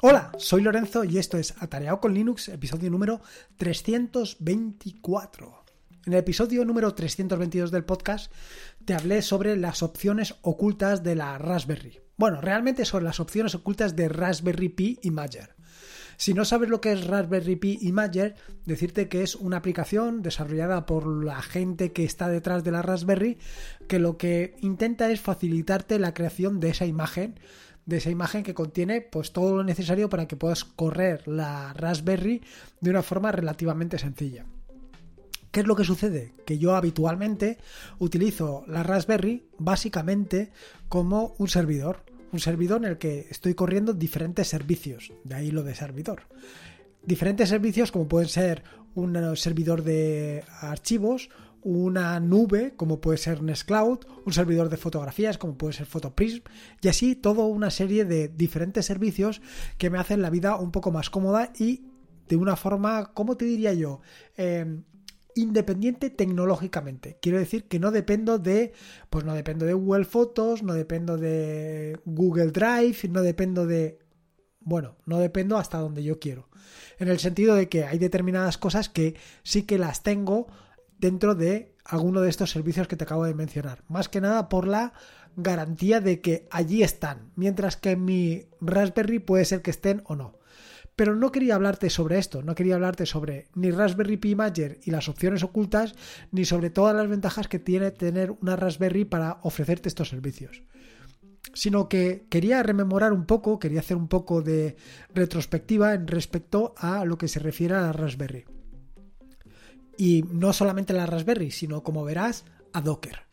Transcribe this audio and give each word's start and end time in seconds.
Hola, 0.00 0.30
soy 0.38 0.62
Lorenzo 0.62 1.02
y 1.02 1.18
esto 1.18 1.38
es 1.38 1.56
Atareado 1.58 1.98
con 1.98 2.14
Linux, 2.14 2.50
episodio 2.50 2.88
número 2.88 3.20
324. 3.56 5.64
En 6.06 6.12
el 6.12 6.20
episodio 6.20 6.64
número 6.64 6.94
322 6.94 7.72
del 7.72 7.84
podcast 7.84 8.32
te 8.84 8.94
hablé 8.94 9.22
sobre 9.22 9.56
las 9.56 9.82
opciones 9.82 10.36
ocultas 10.42 11.02
de 11.02 11.16
la 11.16 11.36
Raspberry. 11.38 11.98
Bueno, 12.16 12.40
realmente 12.40 12.84
sobre 12.84 13.06
las 13.06 13.18
opciones 13.18 13.56
ocultas 13.56 13.96
de 13.96 14.08
Raspberry 14.08 14.68
Pi 14.68 15.00
Imager. 15.02 15.56
Si 16.16 16.32
no 16.32 16.44
sabes 16.44 16.68
lo 16.68 16.80
que 16.80 16.92
es 16.92 17.04
Raspberry 17.04 17.56
Pi 17.56 17.78
Imager, 17.82 18.36
decirte 18.66 19.08
que 19.08 19.24
es 19.24 19.34
una 19.34 19.56
aplicación 19.56 20.22
desarrollada 20.22 20.86
por 20.86 21.24
la 21.24 21.42
gente 21.42 21.92
que 21.92 22.04
está 22.04 22.28
detrás 22.28 22.62
de 22.62 22.70
la 22.70 22.82
Raspberry, 22.82 23.38
que 23.88 23.98
lo 23.98 24.16
que 24.16 24.54
intenta 24.60 25.10
es 25.10 25.20
facilitarte 25.20 25.98
la 25.98 26.14
creación 26.14 26.60
de 26.60 26.70
esa 26.70 26.86
imagen 26.86 27.40
de 27.88 27.96
esa 27.96 28.10
imagen 28.10 28.42
que 28.42 28.52
contiene 28.52 29.00
pues 29.00 29.32
todo 29.32 29.56
lo 29.56 29.64
necesario 29.64 30.10
para 30.10 30.28
que 30.28 30.36
puedas 30.36 30.62
correr 30.62 31.26
la 31.26 31.72
Raspberry 31.72 32.42
de 32.82 32.90
una 32.90 33.02
forma 33.02 33.32
relativamente 33.32 33.98
sencilla. 33.98 34.44
¿Qué 35.50 35.60
es 35.60 35.66
lo 35.66 35.74
que 35.74 35.84
sucede? 35.84 36.34
Que 36.44 36.58
yo 36.58 36.76
habitualmente 36.76 37.56
utilizo 37.98 38.62
la 38.68 38.82
Raspberry 38.82 39.48
básicamente 39.56 40.52
como 40.90 41.34
un 41.38 41.48
servidor, 41.48 42.04
un 42.30 42.40
servidor 42.40 42.84
en 42.84 42.90
el 42.90 42.98
que 42.98 43.26
estoy 43.30 43.54
corriendo 43.54 43.94
diferentes 43.94 44.48
servicios, 44.48 45.10
de 45.24 45.36
ahí 45.36 45.50
lo 45.50 45.62
de 45.62 45.74
servidor. 45.74 46.24
Diferentes 47.02 47.48
servicios 47.48 47.90
como 47.90 48.06
pueden 48.06 48.28
ser 48.28 48.64
un 48.96 49.34
servidor 49.34 49.82
de 49.82 50.44
archivos, 50.60 51.30
una 51.62 52.20
nube 52.20 52.74
como 52.76 53.00
puede 53.00 53.18
ser 53.18 53.42
Nextcloud, 53.42 54.00
un 54.24 54.32
servidor 54.32 54.68
de 54.68 54.76
fotografías 54.76 55.38
como 55.38 55.56
puede 55.56 55.74
ser 55.74 55.86
Photoprism 55.86 56.44
y 56.80 56.88
así 56.88 57.14
toda 57.14 57.44
una 57.44 57.70
serie 57.70 58.04
de 58.04 58.28
diferentes 58.28 58.86
servicios 58.86 59.40
que 59.76 59.90
me 59.90 59.98
hacen 59.98 60.22
la 60.22 60.30
vida 60.30 60.56
un 60.56 60.70
poco 60.70 60.90
más 60.90 61.10
cómoda 61.10 61.52
y 61.58 61.84
de 62.28 62.36
una 62.36 62.56
forma, 62.56 63.12
¿cómo 63.14 63.36
te 63.36 63.44
diría 63.44 63.72
yo? 63.72 64.00
Em, 64.36 64.84
independiente 65.34 66.10
tecnológicamente. 66.10 67.18
Quiero 67.22 67.38
decir 67.38 67.64
que 67.64 67.78
no 67.78 67.90
dependo 67.90 68.38
de, 68.38 68.72
pues 69.08 69.24
no 69.24 69.34
dependo 69.34 69.66
de 69.66 69.72
Google 69.72 70.04
Fotos, 70.04 70.62
no 70.62 70.74
dependo 70.74 71.16
de 71.16 71.98
Google 72.04 72.50
Drive, 72.50 73.08
no 73.08 73.22
dependo 73.22 73.66
de, 73.66 73.98
bueno, 74.60 74.96
no 75.06 75.18
dependo 75.18 75.56
hasta 75.56 75.78
donde 75.78 76.02
yo 76.02 76.18
quiero. 76.18 76.48
En 76.98 77.08
el 77.08 77.18
sentido 77.18 77.54
de 77.54 77.68
que 77.68 77.84
hay 77.84 77.98
determinadas 77.98 78.58
cosas 78.58 78.88
que 78.88 79.14
sí 79.42 79.62
que 79.62 79.78
las 79.78 80.02
tengo 80.02 80.48
dentro 80.98 81.34
de 81.34 81.74
alguno 81.84 82.20
de 82.20 82.28
estos 82.28 82.50
servicios 82.50 82.86
que 82.86 82.96
te 82.96 83.04
acabo 83.04 83.24
de 83.24 83.34
mencionar. 83.34 83.82
Más 83.88 84.08
que 84.08 84.20
nada 84.20 84.48
por 84.48 84.66
la 84.66 84.92
garantía 85.36 86.00
de 86.00 86.20
que 86.20 86.46
allí 86.50 86.82
están, 86.82 87.30
mientras 87.36 87.76
que 87.76 87.96
mi 87.96 88.46
Raspberry 88.60 89.20
puede 89.20 89.44
ser 89.44 89.62
que 89.62 89.70
estén 89.70 90.02
o 90.04 90.16
no. 90.16 90.38
Pero 90.96 91.14
no 91.14 91.30
quería 91.30 91.54
hablarte 91.54 91.90
sobre 91.90 92.18
esto, 92.18 92.42
no 92.42 92.56
quería 92.56 92.74
hablarte 92.74 93.06
sobre 93.06 93.46
ni 93.54 93.70
Raspberry 93.70 94.16
Pi 94.16 94.30
Imager 94.30 94.80
y 94.82 94.90
las 94.90 95.08
opciones 95.08 95.44
ocultas, 95.44 95.94
ni 96.32 96.44
sobre 96.44 96.70
todas 96.70 96.94
las 96.94 97.08
ventajas 97.08 97.46
que 97.46 97.60
tiene 97.60 97.92
tener 97.92 98.32
una 98.32 98.56
Raspberry 98.56 99.04
para 99.04 99.38
ofrecerte 99.42 99.88
estos 99.88 100.08
servicios. 100.08 100.64
Sino 101.54 101.88
que 101.88 102.26
quería 102.28 102.64
rememorar 102.64 103.12
un 103.12 103.26
poco, 103.26 103.60
quería 103.60 103.78
hacer 103.78 103.96
un 103.96 104.08
poco 104.08 104.42
de 104.42 104.76
retrospectiva 105.14 105.94
en 105.94 106.08
respecto 106.08 106.74
a 106.76 107.04
lo 107.04 107.16
que 107.16 107.28
se 107.28 107.38
refiere 107.38 107.76
a 107.76 107.82
la 107.82 107.92
Raspberry. 107.92 108.44
Y 109.98 110.24
no 110.30 110.54
solamente 110.54 110.94
la 110.94 111.04
Raspberry, 111.04 111.50
sino 111.50 111.82
como 111.82 112.04
verás, 112.04 112.44
a 112.72 112.80
Docker. 112.80 113.26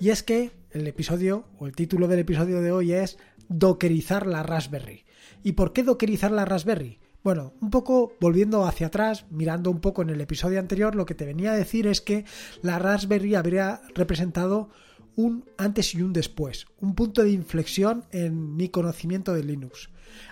Y 0.00 0.10
es 0.10 0.24
que 0.24 0.50
el 0.72 0.86
episodio, 0.88 1.44
o 1.58 1.66
el 1.66 1.76
título 1.76 2.08
del 2.08 2.18
episodio 2.18 2.60
de 2.60 2.72
hoy 2.72 2.92
es 2.92 3.18
Dockerizar 3.48 4.26
la 4.26 4.42
Raspberry. 4.42 5.04
¿Y 5.44 5.52
por 5.52 5.72
qué 5.72 5.84
dockerizar 5.84 6.32
la 6.32 6.44
Raspberry? 6.44 6.98
Bueno, 7.22 7.54
un 7.60 7.70
poco 7.70 8.12
volviendo 8.20 8.64
hacia 8.66 8.86
atrás, 8.86 9.26
mirando 9.30 9.70
un 9.70 9.80
poco 9.80 10.02
en 10.02 10.10
el 10.10 10.20
episodio 10.20 10.60
anterior, 10.60 10.94
lo 10.94 11.06
que 11.06 11.14
te 11.14 11.24
venía 11.26 11.52
a 11.52 11.56
decir 11.56 11.86
es 11.86 12.00
que 12.00 12.24
la 12.62 12.78
Raspberry 12.78 13.34
habría 13.34 13.80
representado 13.94 14.70
un 15.16 15.44
antes 15.56 15.94
y 15.94 16.02
un 16.02 16.12
después, 16.12 16.66
un 16.78 16.94
punto 16.94 17.22
de 17.22 17.30
inflexión 17.30 18.04
en 18.12 18.56
mi 18.56 18.68
conocimiento 18.68 19.34
de 19.34 19.42
Linux. 19.44 19.88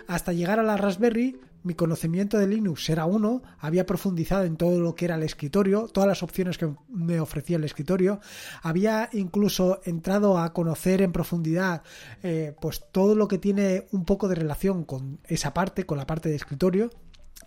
Hasta 0.07 0.31
llegar 0.31 0.59
a 0.59 0.63
la 0.63 0.77
Raspberry, 0.77 1.37
mi 1.65 1.73
conocimiento 1.73 2.37
de 2.37 2.47
Linux 2.47 2.89
era 2.89 3.05
uno, 3.05 3.41
había 3.57 3.87
profundizado 3.87 4.43
en 4.43 4.55
todo 4.55 4.79
lo 4.79 4.93
que 4.93 5.05
era 5.05 5.15
el 5.15 5.23
escritorio, 5.23 5.87
todas 5.87 6.07
las 6.07 6.21
opciones 6.21 6.59
que 6.59 6.71
me 6.89 7.19
ofrecía 7.19 7.57
el 7.57 7.63
escritorio, 7.63 8.19
había 8.61 9.09
incluso 9.13 9.81
entrado 9.83 10.37
a 10.37 10.53
conocer 10.53 11.01
en 11.01 11.11
profundidad 11.11 11.81
eh, 12.21 12.55
pues 12.61 12.85
todo 12.91 13.15
lo 13.15 13.27
que 13.27 13.39
tiene 13.39 13.87
un 13.91 14.05
poco 14.05 14.27
de 14.27 14.35
relación 14.35 14.83
con 14.83 15.19
esa 15.25 15.55
parte, 15.55 15.87
con 15.87 15.97
la 15.97 16.05
parte 16.05 16.29
de 16.29 16.35
escritorio, 16.35 16.91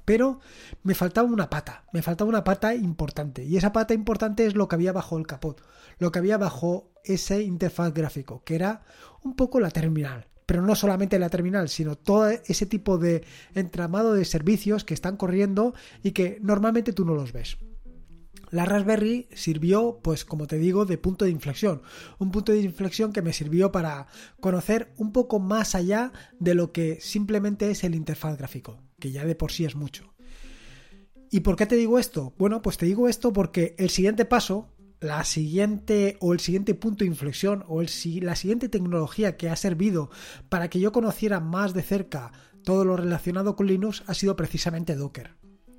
pero 0.05 0.41
me 0.83 0.97
faltaba 0.97 1.29
una 1.29 1.49
pata, 1.49 1.85
me 1.93 2.03
faltaba 2.03 2.29
una 2.29 2.43
pata 2.43 2.75
importante. 2.75 3.45
Y 3.45 3.57
esa 3.57 3.73
pata 3.73 3.95
importante 3.95 4.47
es 4.47 4.57
lo 4.57 4.67
que 4.67 4.75
había 4.75 4.93
bajo 4.93 5.17
el 5.17 5.29
capot, 5.29 5.63
lo 5.99 6.11
que 6.11 6.19
había 6.19 6.39
bajo 6.39 6.91
ese 7.05 7.43
interfaz 7.43 7.95
gráfico, 7.95 8.43
que 8.45 8.57
era 8.57 8.83
un 9.23 9.37
poco 9.37 9.61
la 9.61 9.71
terminal 9.71 10.27
pero 10.49 10.63
no 10.63 10.75
solamente 10.75 11.19
la 11.19 11.29
terminal, 11.29 11.69
sino 11.69 11.95
todo 11.95 12.31
ese 12.31 12.65
tipo 12.65 12.97
de 12.97 13.23
entramado 13.55 14.15
de 14.15 14.25
servicios 14.25 14.83
que 14.83 14.95
están 14.95 15.19
corriendo 15.19 15.75
y 16.03 16.13
que 16.13 16.39
normalmente 16.41 16.95
tú 16.95 17.05
no 17.05 17.15
los 17.15 17.35
ves. 17.35 17.59
La 18.51 18.65
Raspberry 18.65 19.29
sirvió, 19.35 20.01
pues 20.03 20.25
como 20.25 20.47
te 20.47 20.57
digo, 20.57 20.87
de 20.87 20.97
punto 20.97 21.27
de 21.27 21.33
inflexión. 21.33 21.83
Un 22.19 22.31
punto 22.31 22.53
de 22.53 22.63
inflexión 22.63 23.13
que 23.13 23.21
me 23.21 23.35
sirvió 23.35 23.73
para 23.73 24.07
conocer 24.41 24.91
un 24.97 25.13
poco 25.13 25.39
más 25.39 25.75
allá 25.75 26.13
de 26.41 26.55
lo 26.55 26.73
que 26.73 26.99
simplemente 26.99 27.71
es 27.71 27.85
el 27.85 27.95
interfaz 27.95 28.39
gráfico, 28.39 28.81
que 28.99 29.13
ya 29.13 29.27
de 29.27 29.35
por 29.35 29.53
sí 29.53 29.67
es 29.67 29.77
mucho. 29.77 30.15
¿Y 31.31 31.41
por 31.41 31.57
qué 31.57 31.67
te 31.67 31.77
digo 31.77 31.99
esto? 31.99 32.33
Bueno, 32.39 32.63
pues 32.63 32.79
te 32.79 32.87
digo 32.87 33.07
esto 33.07 33.35
porque 33.35 33.75
el 33.77 33.91
siguiente 33.91 34.25
paso 34.25 34.71
la 35.01 35.25
siguiente 35.25 36.17
o 36.21 36.33
el 36.33 36.41
siguiente 36.41 36.75
punto 36.75 37.05
de 37.05 37.09
inflexión 37.11 37.65
o 37.69 37.81
el, 37.81 37.89
la 38.23 38.37
siguiente 38.37 38.69
tecnología 38.69 39.37
que 39.37 39.49
ha 39.49 39.57
servido 39.57 40.11
para 40.49 40.69
que 40.69 40.81
yo 40.81 40.93
conociera 40.93 41.41
más 41.41 41.75
de 41.75 41.83
cerca 41.83 42.33
todo 42.65 42.85
lo 42.85 42.97
relacionado 42.97 43.57
con 43.57 43.67
Linux 43.67 44.03
ha 44.07 44.15
sido 44.15 44.37
precisamente 44.37 44.95
Docker. 44.95 45.37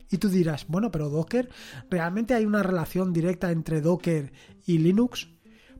Y 0.09 0.18
tú 0.18 0.28
dirás, 0.28 0.66
bueno, 0.68 0.91
pero 0.91 1.09
Docker, 1.09 1.50
¿realmente 1.90 2.34
hay 2.34 2.46
una 2.46 2.63
relación 2.63 3.13
directa 3.13 3.52
entre 3.52 3.81
Docker 3.81 4.31
y 4.66 4.80
Linux? 4.80 5.30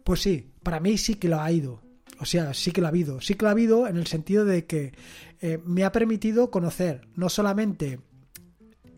Pues 0.04 0.22
sí, 0.22 0.54
para 0.62 0.80
mí 0.80 0.98
sí 0.98 1.16
que 1.16 1.30
lo 1.30 1.42
ha 1.42 1.52
ido. 1.52 1.82
O 2.20 2.26
sea, 2.26 2.54
sí 2.54 2.72
que 2.72 2.82
lo 2.82 2.88
ha 2.88 2.90
habido. 2.90 3.22
Sí 3.22 3.34
que 3.34 3.44
lo 3.44 3.50
ha 3.50 3.54
habido 3.54 3.88
en 3.88 3.98
el 3.98 4.06
sentido 4.06 4.46
de 4.46 4.66
que 4.66 4.94
eh, 5.42 5.60
me 5.66 5.84
ha 5.84 5.92
permitido 5.92 6.52
conocer 6.52 7.08
no 7.16 7.30
solamente 7.30 8.02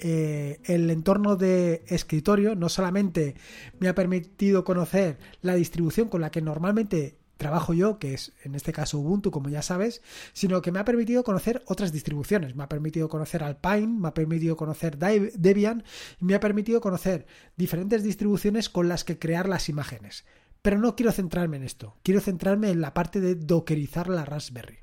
eh, 0.01 0.59
el 0.65 0.89
entorno 0.89 1.35
de 1.35 1.83
escritorio 1.87 2.55
no 2.55 2.69
solamente 2.69 3.35
me 3.79 3.87
ha 3.87 3.95
permitido 3.95 4.63
conocer 4.63 5.19
la 5.41 5.53
distribución 5.53 6.09
con 6.09 6.21
la 6.21 6.31
que 6.31 6.41
normalmente 6.41 7.19
trabajo 7.37 7.73
yo, 7.73 7.97
que 7.97 8.13
es 8.13 8.33
en 8.43 8.55
este 8.55 8.71
caso 8.71 8.99
Ubuntu, 8.99 9.31
como 9.31 9.49
ya 9.49 9.61
sabes, 9.61 10.01
sino 10.33 10.61
que 10.61 10.71
me 10.71 10.79
ha 10.79 10.85
permitido 10.85 11.23
conocer 11.23 11.63
otras 11.65 11.91
distribuciones. 11.91 12.55
Me 12.55 12.63
ha 12.63 12.69
permitido 12.69 13.09
conocer 13.09 13.43
Alpine, 13.43 13.99
me 13.99 14.07
ha 14.07 14.13
permitido 14.13 14.55
conocer 14.55 14.97
Debian 14.97 15.83
me 16.19 16.35
ha 16.35 16.39
permitido 16.39 16.81
conocer 16.81 17.25
diferentes 17.55 18.03
distribuciones 18.03 18.69
con 18.69 18.87
las 18.87 19.03
que 19.03 19.19
crear 19.19 19.49
las 19.49 19.69
imágenes. 19.69 20.25
Pero 20.61 20.77
no 20.77 20.95
quiero 20.95 21.11
centrarme 21.11 21.57
en 21.57 21.63
esto, 21.63 21.97
quiero 22.03 22.21
centrarme 22.21 22.69
en 22.69 22.81
la 22.81 22.93
parte 22.93 23.19
de 23.19 23.35
dockerizar 23.35 24.07
la 24.07 24.25
Raspberry. 24.25 24.79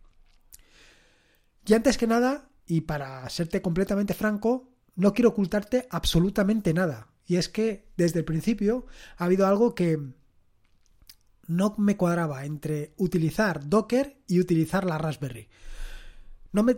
Y 1.65 1.75
antes 1.75 1.99
que 1.99 2.07
nada, 2.07 2.51
y 2.67 2.83
para 2.83 3.29
serte 3.31 3.63
completamente 3.63 4.15
franco, 4.15 4.69
no 4.99 5.15
quiero 5.15 5.31
ocultarte 5.31 5.87
absolutamente 5.91 6.75
nada. 6.75 7.07
Y 7.25 7.37
es 7.37 7.49
que 7.49 7.87
desde 7.97 8.19
el 8.19 8.25
principio 8.25 8.87
ha 9.17 9.27
habido 9.27 9.47
algo 9.47 9.75
que 9.75 9.99
no 11.47 11.75
me 11.79 11.97
cuadraba 11.97 12.45
entre 12.45 12.95
utilizar 12.97 13.69
Docker 13.69 14.19
y 14.27 14.41
utilizar 14.41 14.85
la 14.85 14.99
Raspberry. 14.99 15.49
No 16.51 16.65
me 16.65 16.77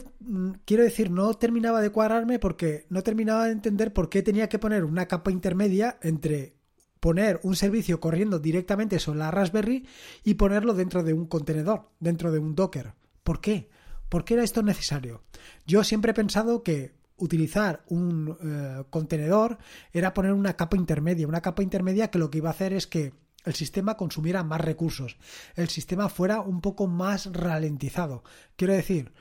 quiero 0.67 0.83
decir, 0.83 1.11
no 1.11 1.33
terminaba 1.35 1.81
de 1.81 1.91
cuadrarme 1.91 2.39
porque 2.39 2.87
no 2.91 3.03
terminaba 3.03 3.47
de 3.47 3.53
entender 3.53 3.93
por 3.95 4.11
qué 4.11 4.23
tenía 4.23 4.49
que 4.49 4.59
poner 4.59 4.85
una 4.85 5.07
capa 5.07 5.31
intermedia 5.31 5.99
entre 6.03 6.57
poner 7.01 7.41
un 7.43 7.57
servicio 7.57 8.01
corriendo 8.01 8.39
directamente 8.39 8.99
sobre 8.99 9.21
la 9.21 9.31
Raspberry 9.31 9.87
y 10.25 10.35
ponerlo 10.35 10.75
dentro 10.75 11.03
de 11.03 11.15
un 11.15 11.27
contenedor, 11.27 11.89
dentro 12.01 12.31
de 12.33 12.39
un 12.39 12.55
Docker. 12.55 12.93
¿Por 13.25 13.41
qué? 13.41 13.71
¿Por 14.11 14.27
qué 14.27 14.35
era 14.35 14.45
esto 14.45 14.63
necesario? 14.63 15.23
Yo 15.67 15.85
siempre 15.85 16.11
he 16.11 16.15
pensado 16.15 16.63
que 16.63 17.00
utilizar 17.21 17.85
un 17.89 18.37
eh, 18.43 18.85
contenedor 18.91 19.59
era 19.93 20.13
poner 20.13 20.33
una 20.33 20.57
capa 20.57 20.77
intermedia, 20.77 21.29
una 21.29 21.41
capa 21.41 21.63
intermedia 21.63 22.11
que 22.11 22.19
lo 22.19 22.31
que 22.31 22.39
iba 22.39 22.49
a 22.49 22.53
hacer 22.53 22.73
es 22.73 22.87
que 22.87 23.13
el 23.45 23.55
sistema 23.55 23.97
consumiera 23.97 24.43
más 24.43 24.61
recursos, 24.61 25.17
el 25.55 25.69
sistema 25.69 26.09
fuera 26.09 26.41
un 26.41 26.61
poco 26.61 26.87
más 26.87 27.33
ralentizado. 27.33 28.23
Quiero 28.57 28.75
decir, 28.75 29.13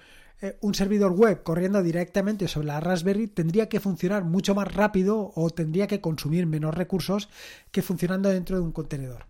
eh, 0.41 0.57
un 0.61 0.73
servidor 0.73 1.11
web 1.11 1.43
corriendo 1.43 1.83
directamente 1.83 2.47
sobre 2.47 2.67
la 2.67 2.79
Raspberry 2.79 3.27
tendría 3.27 3.69
que 3.69 3.79
funcionar 3.79 4.23
mucho 4.23 4.55
más 4.55 4.73
rápido 4.73 5.31
o 5.35 5.49
tendría 5.49 5.87
que 5.87 6.01
consumir 6.01 6.45
menos 6.47 6.73
recursos 6.73 7.29
que 7.71 7.81
funcionando 7.81 8.29
dentro 8.29 8.57
de 8.57 8.63
un 8.63 8.71
contenedor. 8.71 9.25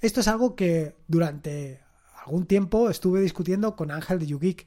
Esto 0.00 0.20
es 0.20 0.28
algo 0.28 0.56
que 0.56 0.96
durante 1.06 1.80
algún 2.24 2.46
tiempo 2.46 2.90
estuve 2.90 3.20
discutiendo 3.20 3.76
con 3.76 3.90
Ángel 3.90 4.18
de 4.18 4.26
YouGeek 4.26 4.66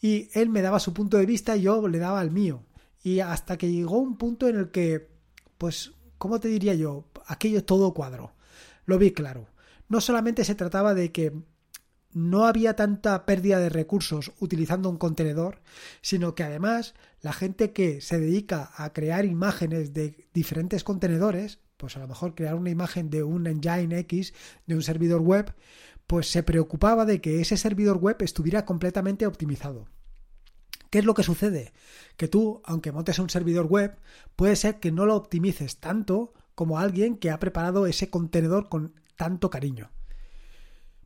y 0.00 0.28
él 0.34 0.50
me 0.50 0.62
daba 0.62 0.80
su 0.80 0.92
punto 0.92 1.16
de 1.16 1.26
vista 1.26 1.56
y 1.56 1.62
yo 1.62 1.88
le 1.88 1.98
daba 1.98 2.20
el 2.20 2.30
mío. 2.30 2.62
Y 3.06 3.20
hasta 3.20 3.56
que 3.56 3.70
llegó 3.70 4.00
un 4.00 4.18
punto 4.18 4.48
en 4.48 4.56
el 4.56 4.72
que, 4.72 5.08
pues, 5.58 5.92
¿cómo 6.18 6.40
te 6.40 6.48
diría 6.48 6.74
yo? 6.74 7.04
Aquello 7.28 7.64
todo 7.64 7.94
cuadro. 7.94 8.32
Lo 8.84 8.98
vi 8.98 9.12
claro. 9.12 9.46
No 9.88 10.00
solamente 10.00 10.44
se 10.44 10.56
trataba 10.56 10.92
de 10.92 11.12
que 11.12 11.32
no 12.12 12.46
había 12.46 12.74
tanta 12.74 13.24
pérdida 13.24 13.60
de 13.60 13.68
recursos 13.68 14.32
utilizando 14.40 14.90
un 14.90 14.96
contenedor, 14.96 15.60
sino 16.00 16.34
que 16.34 16.42
además 16.42 16.96
la 17.20 17.32
gente 17.32 17.72
que 17.72 18.00
se 18.00 18.18
dedica 18.18 18.72
a 18.74 18.92
crear 18.92 19.24
imágenes 19.24 19.94
de 19.94 20.26
diferentes 20.34 20.82
contenedores, 20.82 21.60
pues 21.76 21.96
a 21.96 22.00
lo 22.00 22.08
mejor 22.08 22.34
crear 22.34 22.56
una 22.56 22.70
imagen 22.70 23.08
de 23.08 23.22
un 23.22 23.46
engine 23.46 24.00
X, 24.00 24.34
de 24.66 24.74
un 24.74 24.82
servidor 24.82 25.20
web, 25.20 25.54
pues 26.08 26.28
se 26.28 26.42
preocupaba 26.42 27.04
de 27.04 27.20
que 27.20 27.40
ese 27.40 27.56
servidor 27.56 27.98
web 27.98 28.16
estuviera 28.18 28.64
completamente 28.64 29.28
optimizado. 29.28 29.86
¿Qué 30.90 30.98
es 30.98 31.04
lo 31.04 31.14
que 31.14 31.22
sucede? 31.22 31.72
Que 32.16 32.28
tú, 32.28 32.62
aunque 32.64 32.92
montes 32.92 33.18
un 33.18 33.30
servidor 33.30 33.66
web, 33.66 33.96
puede 34.36 34.56
ser 34.56 34.78
que 34.80 34.92
no 34.92 35.06
lo 35.06 35.16
optimices 35.16 35.78
tanto 35.78 36.32
como 36.54 36.78
alguien 36.78 37.16
que 37.16 37.30
ha 37.30 37.38
preparado 37.38 37.86
ese 37.86 38.10
contenedor 38.10 38.68
con 38.68 38.94
tanto 39.16 39.50
cariño. 39.50 39.90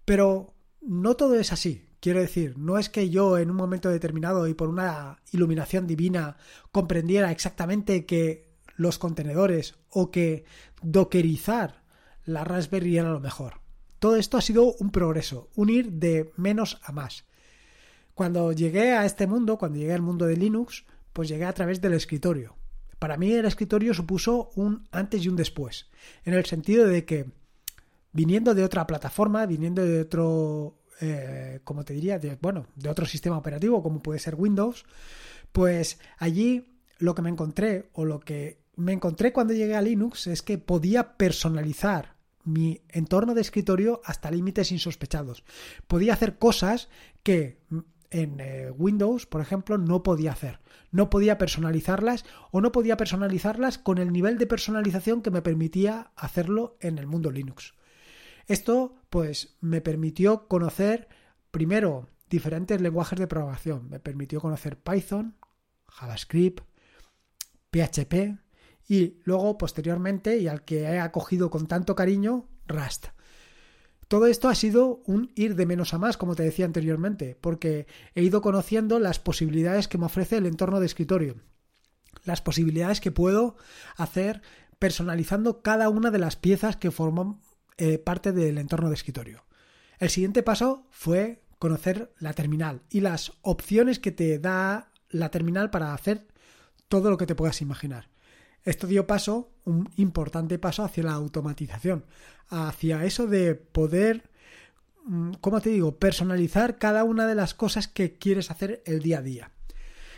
Pero 0.05 0.55
no 0.81 1.17
todo 1.17 1.35
es 1.35 1.53
así. 1.53 1.87
Quiero 2.01 2.21
decir, 2.21 2.57
no 2.57 2.79
es 2.79 2.89
que 2.89 3.11
yo 3.11 3.37
en 3.37 3.51
un 3.51 3.57
momento 3.57 3.91
determinado 3.91 4.49
y 4.49 4.55
por 4.55 4.69
una 4.69 5.21
iluminación 5.33 5.87
divina 5.87 6.37
comprendiera 6.73 7.31
exactamente 7.31 8.07
que 8.07 8.51
los 8.77 8.99
contenedores 8.99 9.75
o 9.91 10.11
que 10.11 10.45
dockerizar 10.81 11.83
la 12.25 12.45
Raspberry 12.45 12.97
era 12.97 13.11
lo 13.11 13.21
mejor. 13.21 13.61
Todo 13.99 14.17
esto 14.17 14.39
ha 14.39 14.43
sido 14.43 14.73
un 14.75 14.91
progreso, 14.91 15.51
un 15.55 15.69
ir 15.69 15.93
de 15.93 16.33
menos 16.37 16.81
a 16.83 16.93
más. 16.93 17.25
Cuando 18.21 18.53
llegué 18.53 18.93
a 18.93 19.07
este 19.07 19.27
mundo, 19.27 19.57
cuando 19.57 19.79
llegué 19.79 19.95
al 19.95 20.03
mundo 20.03 20.27
de 20.27 20.37
Linux, 20.37 20.85
pues 21.15 21.27
llegué 21.27 21.47
a 21.47 21.55
través 21.55 21.81
del 21.81 21.95
escritorio. 21.95 22.55
Para 22.99 23.17
mí 23.17 23.33
el 23.33 23.47
escritorio 23.47 23.95
supuso 23.95 24.51
un 24.57 24.87
antes 24.93 25.25
y 25.25 25.31
un 25.31 25.37
después, 25.37 25.89
en 26.27 26.35
el 26.35 26.45
sentido 26.45 26.87
de 26.87 27.07
que 27.07 27.31
viniendo 28.13 28.55
de 28.55 28.63
otra 28.63 28.87
plataforma, 28.87 29.47
viniendo 29.47 29.83
de 29.83 30.03
otro, 30.03 30.83
eh, 31.01 31.61
como 31.65 31.83
te 31.83 31.95
diría, 31.95 32.21
bueno, 32.43 32.67
de 32.77 32.91
otro 32.91 33.07
sistema 33.07 33.39
operativo 33.39 33.83
como 33.83 34.03
puede 34.03 34.19
ser 34.19 34.35
Windows, 34.35 34.85
pues 35.51 35.99
allí 36.19 36.77
lo 36.99 37.15
que 37.15 37.23
me 37.23 37.31
encontré 37.31 37.89
o 37.95 38.05
lo 38.05 38.21
que 38.21 38.61
me 38.77 38.93
encontré 38.93 39.33
cuando 39.33 39.55
llegué 39.55 39.77
a 39.77 39.81
Linux 39.81 40.27
es 40.27 40.43
que 40.43 40.59
podía 40.59 41.17
personalizar 41.17 42.17
mi 42.45 42.83
entorno 42.89 43.35
de 43.35 43.41
escritorio 43.41 44.01
hasta 44.05 44.31
límites 44.31 44.73
insospechados. 44.73 45.43
Podía 45.87 46.13
hacer 46.13 46.39
cosas 46.39 46.89
que 47.23 47.61
en 48.11 48.41
eh, 48.41 48.71
Windows, 48.71 49.27
por 49.27 49.41
ejemplo, 49.41 49.79
no 49.79 50.03
podía 50.03 50.33
hacer. 50.33 50.61
No 50.91 51.11
podía 51.11 51.39
personalizarlas 51.39 52.25
o 52.51 52.61
no 52.61 52.73
podía 52.73 52.97
personalizarlas 52.97 53.79
con 53.79 53.99
el 53.99 54.13
nivel 54.13 54.39
de 54.39 54.47
personalización 54.47 55.23
que 55.23 55.31
me 55.31 55.43
permitía 55.43 56.11
hacerlo 56.17 56.77
en 56.81 56.99
el 56.99 57.07
mundo 57.07 57.31
Linux. 57.31 57.75
Esto, 58.47 58.97
pues, 59.11 59.57
me 59.61 59.81
permitió 59.81 60.49
conocer 60.49 61.09
primero 61.51 62.09
diferentes 62.29 62.81
lenguajes 62.81 63.19
de 63.19 63.29
programación. 63.29 63.89
Me 63.89 64.01
permitió 64.01 64.41
conocer 64.41 64.79
Python, 64.79 65.37
JavaScript, 65.89 66.65
PHP 67.71 68.39
y 68.89 69.21
luego, 69.25 69.57
posteriormente, 69.57 70.39
y 70.39 70.49
al 70.49 70.65
que 70.65 70.81
he 70.83 70.99
acogido 70.99 71.51
con 71.51 71.69
tanto 71.69 71.95
cariño, 71.95 72.49
Rust. 72.67 73.09
Todo 74.11 74.27
esto 74.27 74.49
ha 74.49 74.57
sido 74.57 75.05
un 75.07 75.31
ir 75.37 75.55
de 75.55 75.67
menos 75.67 75.95
a 75.95 75.99
más, 75.99 76.17
como 76.17 76.35
te 76.35 76.43
decía 76.43 76.65
anteriormente, 76.65 77.39
porque 77.41 77.87
he 78.17 78.25
ido 78.25 78.43
conociendo 78.43 78.99
las 78.99 79.21
posibilidades 79.21 79.87
que 79.87 79.99
me 79.99 80.07
ofrece 80.07 80.39
el 80.39 80.47
entorno 80.47 80.81
de 80.81 80.87
escritorio, 80.87 81.37
las 82.25 82.43
posibilidades 82.43 83.01
que 83.01 83.13
puedo 83.13 83.55
hacer 83.97 84.43
personalizando 84.81 85.63
cada 85.63 85.89
una 85.89 86.11
de 86.11 86.19
las 86.19 86.35
piezas 86.35 86.77
que 86.77 86.91
forman 86.91 87.39
eh, 87.77 87.99
parte 87.99 88.33
del 88.33 88.59
entorno 88.59 88.89
de 88.89 88.97
escritorio. 88.97 89.45
El 90.01 90.11
siguiente 90.11 90.43
paso 90.43 90.89
fue 90.91 91.45
conocer 91.61 92.13
la 92.19 92.33
terminal 92.33 92.83
y 92.91 93.03
las 93.03 93.35
opciones 93.43 94.01
que 94.01 94.11
te 94.11 94.41
da 94.41 94.91
la 95.09 95.31
terminal 95.31 95.71
para 95.71 95.95
hacer 95.95 96.27
todo 96.89 97.11
lo 97.11 97.17
que 97.17 97.27
te 97.27 97.37
puedas 97.37 97.63
imaginar. 97.63 98.09
Esto 98.65 98.87
dio 98.87 99.07
paso, 99.07 99.51
un 99.65 99.89
importante 99.97 100.59
paso 100.59 100.85
hacia 100.85 101.05
la 101.05 101.13
automatización, 101.13 102.05
hacia 102.49 103.05
eso 103.05 103.27
de 103.27 103.55
poder, 103.55 104.31
mm, 105.05 105.35
¿cómo 105.41 105.61
te 105.61 105.71
digo?, 105.71 105.99
personalizar 105.99 106.79
cada 106.79 107.05
una 107.05 107.27
de 107.27 107.35
las 107.35 107.55
cosas 107.55 107.89
que 107.89 108.15
quieres 108.15 108.51
hacer 108.51 108.83
el 108.85 109.01
día 109.01 109.19
a 109.19 109.23
día. 109.23 109.51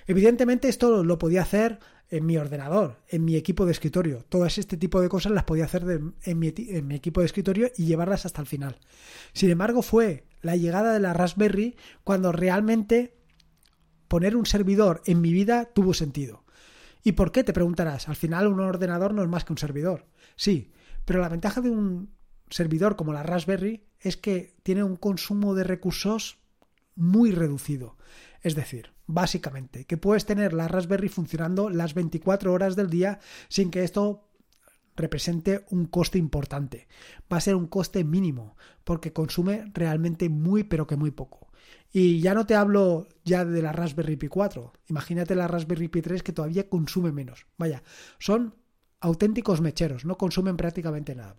Evidentemente 0.06 0.68
esto 0.68 1.04
lo 1.04 1.18
podía 1.18 1.42
hacer 1.42 1.78
en 2.10 2.26
mi 2.26 2.36
ordenador, 2.36 2.98
en 3.08 3.24
mi 3.24 3.36
equipo 3.36 3.64
de 3.64 3.72
escritorio. 3.72 4.24
Todas 4.28 4.58
este 4.58 4.76
tipo 4.76 5.00
de 5.00 5.08
cosas 5.08 5.32
las 5.32 5.44
podía 5.44 5.64
hacer 5.64 5.84
en, 6.24 6.38
mi, 6.38 6.52
en, 6.56 6.86
mi, 6.86 6.94
equipo 6.94 7.20
de 7.20 7.26
escritorio 7.26 7.70
y 7.76 7.86
llevarlas 7.86 8.26
hasta 8.26 8.42
el 8.42 8.46
final. 8.46 8.78
Sin 9.32 9.48
embargo, 9.50 9.80
fue 9.80 10.24
la 10.42 10.56
llegada 10.56 10.92
de 10.92 11.00
la 11.00 11.14
Raspberry 11.14 11.76
cuando 12.04 12.30
realmente 12.30 13.14
poner 14.08 14.36
un 14.36 14.44
servidor 14.44 15.00
en 15.06 15.22
mi 15.22 15.32
vida 15.32 15.70
tuvo 15.72 15.94
sentido. 15.94 16.41
¿Y 17.02 17.12
por 17.12 17.32
qué? 17.32 17.44
Te 17.44 17.52
preguntarás. 17.52 18.08
Al 18.08 18.16
final 18.16 18.46
un 18.46 18.60
ordenador 18.60 19.14
no 19.14 19.22
es 19.22 19.28
más 19.28 19.44
que 19.44 19.52
un 19.52 19.58
servidor. 19.58 20.06
Sí, 20.36 20.72
pero 21.04 21.20
la 21.20 21.28
ventaja 21.28 21.60
de 21.60 21.70
un 21.70 22.14
servidor 22.50 22.96
como 22.96 23.12
la 23.12 23.22
Raspberry 23.22 23.84
es 24.00 24.16
que 24.16 24.56
tiene 24.62 24.82
un 24.84 24.96
consumo 24.96 25.54
de 25.54 25.64
recursos 25.64 26.38
muy 26.94 27.32
reducido. 27.32 27.96
Es 28.42 28.54
decir, 28.54 28.92
básicamente, 29.06 29.84
que 29.84 29.96
puedes 29.96 30.26
tener 30.26 30.52
la 30.52 30.68
Raspberry 30.68 31.08
funcionando 31.08 31.70
las 31.70 31.94
24 31.94 32.52
horas 32.52 32.76
del 32.76 32.90
día 32.90 33.20
sin 33.48 33.70
que 33.70 33.84
esto 33.84 34.28
represente 34.96 35.64
un 35.70 35.86
coste 35.86 36.18
importante. 36.18 36.86
Va 37.32 37.38
a 37.38 37.40
ser 37.40 37.54
un 37.54 37.66
coste 37.66 38.04
mínimo 38.04 38.56
porque 38.84 39.12
consume 39.12 39.70
realmente 39.72 40.28
muy 40.28 40.64
pero 40.64 40.86
que 40.86 40.96
muy 40.96 41.10
poco. 41.10 41.48
Y 41.92 42.20
ya 42.20 42.34
no 42.34 42.46
te 42.46 42.54
hablo 42.54 43.06
ya 43.24 43.44
de 43.44 43.60
la 43.62 43.72
Raspberry 43.72 44.16
Pi 44.16 44.28
4. 44.28 44.72
Imagínate 44.88 45.34
la 45.34 45.48
Raspberry 45.48 45.88
Pi 45.88 46.00
3 46.00 46.22
que 46.22 46.32
todavía 46.32 46.68
consume 46.68 47.12
menos. 47.12 47.46
Vaya, 47.58 47.82
son 48.18 48.54
auténticos 49.00 49.60
mecheros, 49.60 50.04
no 50.04 50.16
consumen 50.16 50.56
prácticamente 50.56 51.14
nada. 51.14 51.36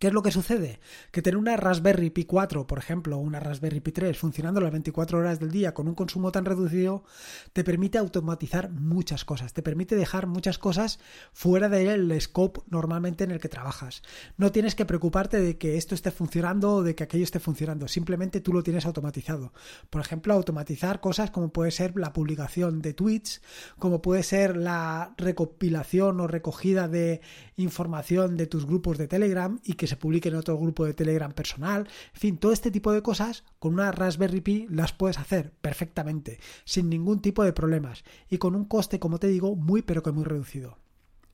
¿Qué 0.00 0.06
es 0.06 0.14
lo 0.14 0.22
que 0.22 0.30
sucede? 0.30 0.80
Que 1.12 1.20
tener 1.20 1.36
una 1.36 1.58
Raspberry 1.58 2.08
Pi 2.08 2.24
4, 2.24 2.66
por 2.66 2.78
ejemplo, 2.78 3.18
o 3.18 3.20
una 3.20 3.38
Raspberry 3.38 3.80
Pi 3.80 3.92
3 3.92 4.16
funcionando 4.16 4.58
las 4.58 4.72
24 4.72 5.18
horas 5.18 5.40
del 5.40 5.50
día 5.50 5.74
con 5.74 5.88
un 5.88 5.94
consumo 5.94 6.32
tan 6.32 6.46
reducido, 6.46 7.04
te 7.52 7.64
permite 7.64 7.98
automatizar 7.98 8.70
muchas 8.70 9.26
cosas, 9.26 9.52
te 9.52 9.62
permite 9.62 9.96
dejar 9.96 10.26
muchas 10.26 10.56
cosas 10.56 11.00
fuera 11.34 11.68
del 11.68 12.18
scope 12.18 12.62
normalmente 12.70 13.24
en 13.24 13.30
el 13.30 13.40
que 13.40 13.50
trabajas. 13.50 14.00
No 14.38 14.50
tienes 14.52 14.74
que 14.74 14.86
preocuparte 14.86 15.38
de 15.38 15.58
que 15.58 15.76
esto 15.76 15.94
esté 15.94 16.10
funcionando 16.10 16.76
o 16.76 16.82
de 16.82 16.94
que 16.94 17.04
aquello 17.04 17.24
esté 17.24 17.38
funcionando, 17.38 17.86
simplemente 17.86 18.40
tú 18.40 18.54
lo 18.54 18.62
tienes 18.62 18.86
automatizado. 18.86 19.52
Por 19.90 20.00
ejemplo, 20.00 20.32
automatizar 20.32 21.00
cosas 21.00 21.30
como 21.30 21.52
puede 21.52 21.72
ser 21.72 21.94
la 21.96 22.14
publicación 22.14 22.80
de 22.80 22.94
tweets, 22.94 23.42
como 23.78 24.00
puede 24.00 24.22
ser 24.22 24.56
la 24.56 25.12
recopilación 25.18 26.20
o 26.20 26.26
recogida 26.26 26.88
de 26.88 27.20
información 27.56 28.38
de 28.38 28.46
tus 28.46 28.64
grupos 28.64 28.96
de 28.96 29.06
Telegram 29.06 29.60
y 29.62 29.74
que 29.74 29.89
se 29.90 29.96
publique 29.96 30.30
en 30.30 30.36
otro 30.36 30.56
grupo 30.56 30.86
de 30.86 30.94
Telegram 30.94 31.32
personal. 31.32 31.86
En 32.14 32.20
fin, 32.20 32.38
todo 32.38 32.52
este 32.52 32.70
tipo 32.70 32.92
de 32.92 33.02
cosas 33.02 33.44
con 33.58 33.74
una 33.74 33.92
Raspberry 33.92 34.40
Pi 34.40 34.66
las 34.70 34.92
puedes 34.92 35.18
hacer 35.18 35.52
perfectamente, 35.60 36.40
sin 36.64 36.88
ningún 36.88 37.20
tipo 37.20 37.44
de 37.44 37.52
problemas 37.52 38.04
y 38.30 38.38
con 38.38 38.54
un 38.54 38.64
coste, 38.64 38.98
como 38.98 39.18
te 39.18 39.26
digo, 39.26 39.54
muy 39.54 39.82
pero 39.82 40.02
que 40.02 40.12
muy 40.12 40.24
reducido. 40.24 40.78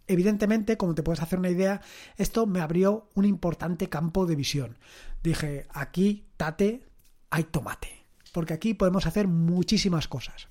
Evidentemente, 0.09 0.77
como 0.77 0.95
te 0.95 1.03
puedes 1.03 1.23
hacer 1.23 1.39
una 1.39 1.51
idea, 1.51 1.81
esto 2.17 2.47
me 2.47 2.61
abrió 2.61 3.09
un 3.15 3.25
importante 3.25 3.89
campo 3.89 4.27
de 4.27 4.37
visión. 4.37 4.79
Dije, 5.23 5.67
aquí, 5.71 6.27
tate, 6.37 6.85
hay 7.31 7.45
tomate. 7.45 8.07
Porque 8.33 8.55
aquí 8.55 8.75
podemos 8.75 9.07
hacer 9.07 9.27
muchísimas 9.27 10.07
cosas. 10.09 10.49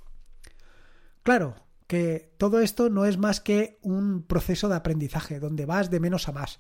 Claro, 1.24 1.56
que 1.88 2.34
todo 2.38 2.60
esto 2.62 2.90
no 2.90 3.06
es 3.06 3.18
más 3.18 3.40
que 3.40 3.78
un 3.82 4.24
proceso 4.24 4.70
de 4.70 4.76
aprendizaje, 4.76 5.40
donde 5.40 5.66
vas 5.66 5.92
de 5.92 6.00
menos 6.00 6.28
a 6.28 6.32
más. 6.32 6.60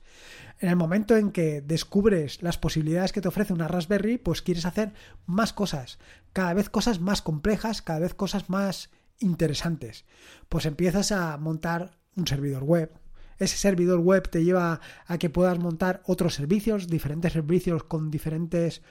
En 0.59 0.69
el 0.69 0.75
momento 0.75 1.17
en 1.17 1.31
que 1.31 1.61
descubres 1.61 2.43
las 2.43 2.57
posibilidades 2.57 3.11
que 3.11 3.21
te 3.21 3.27
ofrece 3.27 3.53
una 3.53 3.67
Raspberry, 3.67 4.17
pues 4.17 4.41
quieres 4.41 4.65
hacer 4.65 4.93
más 5.25 5.53
cosas, 5.53 5.99
cada 6.33 6.53
vez 6.53 6.69
cosas 6.69 6.99
más 6.99 7.21
complejas, 7.21 7.81
cada 7.81 7.99
vez 7.99 8.13
cosas 8.13 8.49
más 8.49 8.91
interesantes. 9.19 10.05
Pues 10.47 10.65
empiezas 10.65 11.11
a 11.11 11.37
montar 11.37 11.97
un 12.15 12.27
servidor 12.27 12.63
web. 12.63 12.91
Ese 13.37 13.57
servidor 13.57 13.99
web 13.99 14.29
te 14.29 14.43
lleva 14.43 14.79
a 15.07 15.17
que 15.17 15.29
puedas 15.29 15.59
montar 15.59 16.01
otros 16.05 16.35
servicios, 16.35 16.87
diferentes 16.87 17.33
servicios 17.33 17.83
con 17.83 18.09
diferentes 18.09 18.81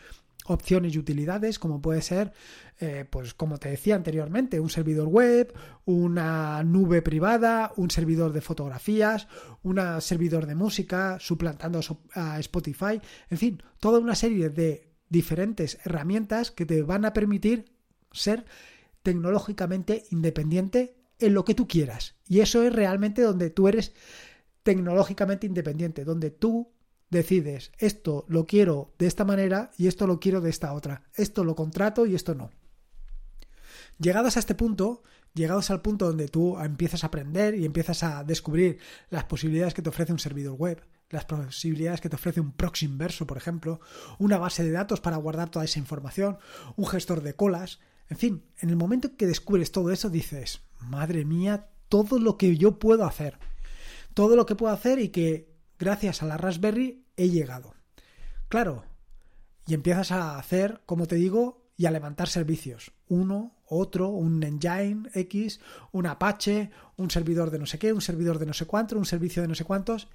opciones 0.44 0.94
y 0.94 0.98
utilidades, 0.98 1.58
como 1.58 1.80
puede 1.80 2.02
ser, 2.02 2.32
eh, 2.78 3.06
pues 3.08 3.34
como 3.34 3.58
te 3.58 3.70
decía 3.70 3.96
anteriormente, 3.96 4.60
un 4.60 4.70
servidor 4.70 5.08
web, 5.08 5.52
una 5.84 6.62
nube 6.64 7.02
privada, 7.02 7.72
un 7.76 7.90
servidor 7.90 8.32
de 8.32 8.40
fotografías, 8.40 9.28
un 9.62 9.80
servidor 10.00 10.46
de 10.46 10.54
música, 10.54 11.18
suplantando 11.20 11.80
a 12.14 12.38
Spotify, 12.40 13.00
en 13.30 13.38
fin, 13.38 13.62
toda 13.80 13.98
una 13.98 14.14
serie 14.14 14.50
de 14.50 14.90
diferentes 15.08 15.78
herramientas 15.84 16.50
que 16.50 16.66
te 16.66 16.82
van 16.82 17.04
a 17.04 17.12
permitir 17.12 17.72
ser 18.12 18.44
tecnológicamente 19.02 20.04
independiente 20.10 20.96
en 21.18 21.34
lo 21.34 21.44
que 21.44 21.54
tú 21.54 21.68
quieras. 21.68 22.16
Y 22.26 22.40
eso 22.40 22.62
es 22.62 22.72
realmente 22.72 23.22
donde 23.22 23.50
tú 23.50 23.68
eres 23.68 23.94
tecnológicamente 24.62 25.46
independiente, 25.46 26.04
donde 26.04 26.30
tú 26.30 26.73
decides 27.14 27.72
esto 27.78 28.24
lo 28.28 28.46
quiero 28.46 28.92
de 28.98 29.06
esta 29.06 29.24
manera 29.24 29.70
y 29.78 29.86
esto 29.86 30.06
lo 30.06 30.20
quiero 30.20 30.40
de 30.40 30.50
esta 30.50 30.72
otra. 30.72 31.02
Esto 31.14 31.44
lo 31.44 31.54
contrato 31.54 32.06
y 32.06 32.14
esto 32.14 32.34
no. 32.34 32.50
Llegados 33.98 34.36
a 34.36 34.40
este 34.40 34.54
punto, 34.54 35.02
llegados 35.34 35.70
al 35.70 35.80
punto 35.80 36.06
donde 36.06 36.28
tú 36.28 36.58
empiezas 36.58 37.04
a 37.04 37.06
aprender 37.06 37.54
y 37.54 37.64
empiezas 37.64 38.02
a 38.02 38.24
descubrir 38.24 38.78
las 39.08 39.24
posibilidades 39.24 39.74
que 39.74 39.82
te 39.82 39.88
ofrece 39.88 40.12
un 40.12 40.18
servidor 40.18 40.54
web, 40.56 40.82
las 41.10 41.24
posibilidades 41.24 42.00
que 42.00 42.08
te 42.08 42.16
ofrece 42.16 42.40
un 42.40 42.52
proxy 42.52 42.86
inverso, 42.86 43.26
por 43.26 43.36
ejemplo, 43.36 43.80
una 44.18 44.38
base 44.38 44.64
de 44.64 44.72
datos 44.72 45.00
para 45.00 45.16
guardar 45.16 45.48
toda 45.48 45.64
esa 45.64 45.78
información, 45.78 46.38
un 46.76 46.86
gestor 46.86 47.22
de 47.22 47.34
colas, 47.34 47.80
en 48.08 48.18
fin, 48.18 48.44
en 48.58 48.70
el 48.70 48.76
momento 48.76 49.08
en 49.08 49.16
que 49.16 49.26
descubres 49.26 49.72
todo 49.72 49.90
eso 49.90 50.10
dices, 50.10 50.60
madre 50.80 51.24
mía, 51.24 51.68
todo 51.88 52.18
lo 52.18 52.36
que 52.36 52.56
yo 52.56 52.78
puedo 52.78 53.04
hacer, 53.04 53.38
todo 54.12 54.36
lo 54.36 54.46
que 54.46 54.56
puedo 54.56 54.72
hacer 54.72 54.98
y 54.98 55.08
que 55.10 55.53
gracias 55.78 56.22
a 56.22 56.26
la 56.26 56.36
Raspberry 56.36 57.04
he 57.16 57.28
llegado. 57.28 57.74
Claro, 58.48 58.84
y 59.66 59.74
empiezas 59.74 60.12
a 60.12 60.38
hacer, 60.38 60.82
como 60.86 61.06
te 61.06 61.16
digo, 61.16 61.64
y 61.76 61.86
a 61.86 61.90
levantar 61.90 62.28
servicios. 62.28 62.92
Uno, 63.08 63.56
otro, 63.66 64.08
un 64.08 64.42
engine 64.42 65.08
X, 65.14 65.60
un 65.92 66.06
Apache, 66.06 66.70
un 66.96 67.10
servidor 67.10 67.50
de 67.50 67.58
no 67.58 67.66
sé 67.66 67.78
qué, 67.78 67.92
un 67.92 68.00
servidor 68.00 68.38
de 68.38 68.46
no 68.46 68.52
sé 68.52 68.66
cuánto, 68.66 68.96
un 68.96 69.06
servicio 69.06 69.42
de 69.42 69.48
no 69.48 69.54
sé 69.54 69.64
cuántos. 69.64 70.08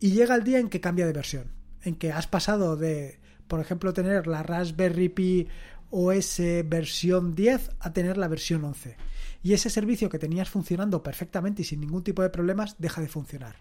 Y 0.00 0.12
llega 0.12 0.34
el 0.34 0.44
día 0.44 0.58
en 0.58 0.68
que 0.68 0.80
cambia 0.80 1.06
de 1.06 1.12
versión. 1.12 1.52
En 1.82 1.96
que 1.96 2.12
has 2.12 2.26
pasado 2.26 2.76
de, 2.76 3.20
por 3.46 3.60
ejemplo, 3.60 3.92
tener 3.92 4.26
la 4.26 4.42
Raspberry 4.42 5.08
Pi 5.10 5.48
OS 5.90 6.40
versión 6.64 7.34
10 7.34 7.70
a 7.78 7.92
tener 7.92 8.16
la 8.16 8.26
versión 8.26 8.64
11. 8.64 8.96
Y 9.42 9.52
ese 9.52 9.70
servicio 9.70 10.08
que 10.08 10.18
tenías 10.18 10.48
funcionando 10.48 11.02
perfectamente 11.02 11.62
y 11.62 11.64
sin 11.64 11.80
ningún 11.80 12.02
tipo 12.02 12.22
de 12.22 12.30
problemas 12.30 12.76
deja 12.78 13.00
de 13.00 13.08
funcionar. 13.08 13.56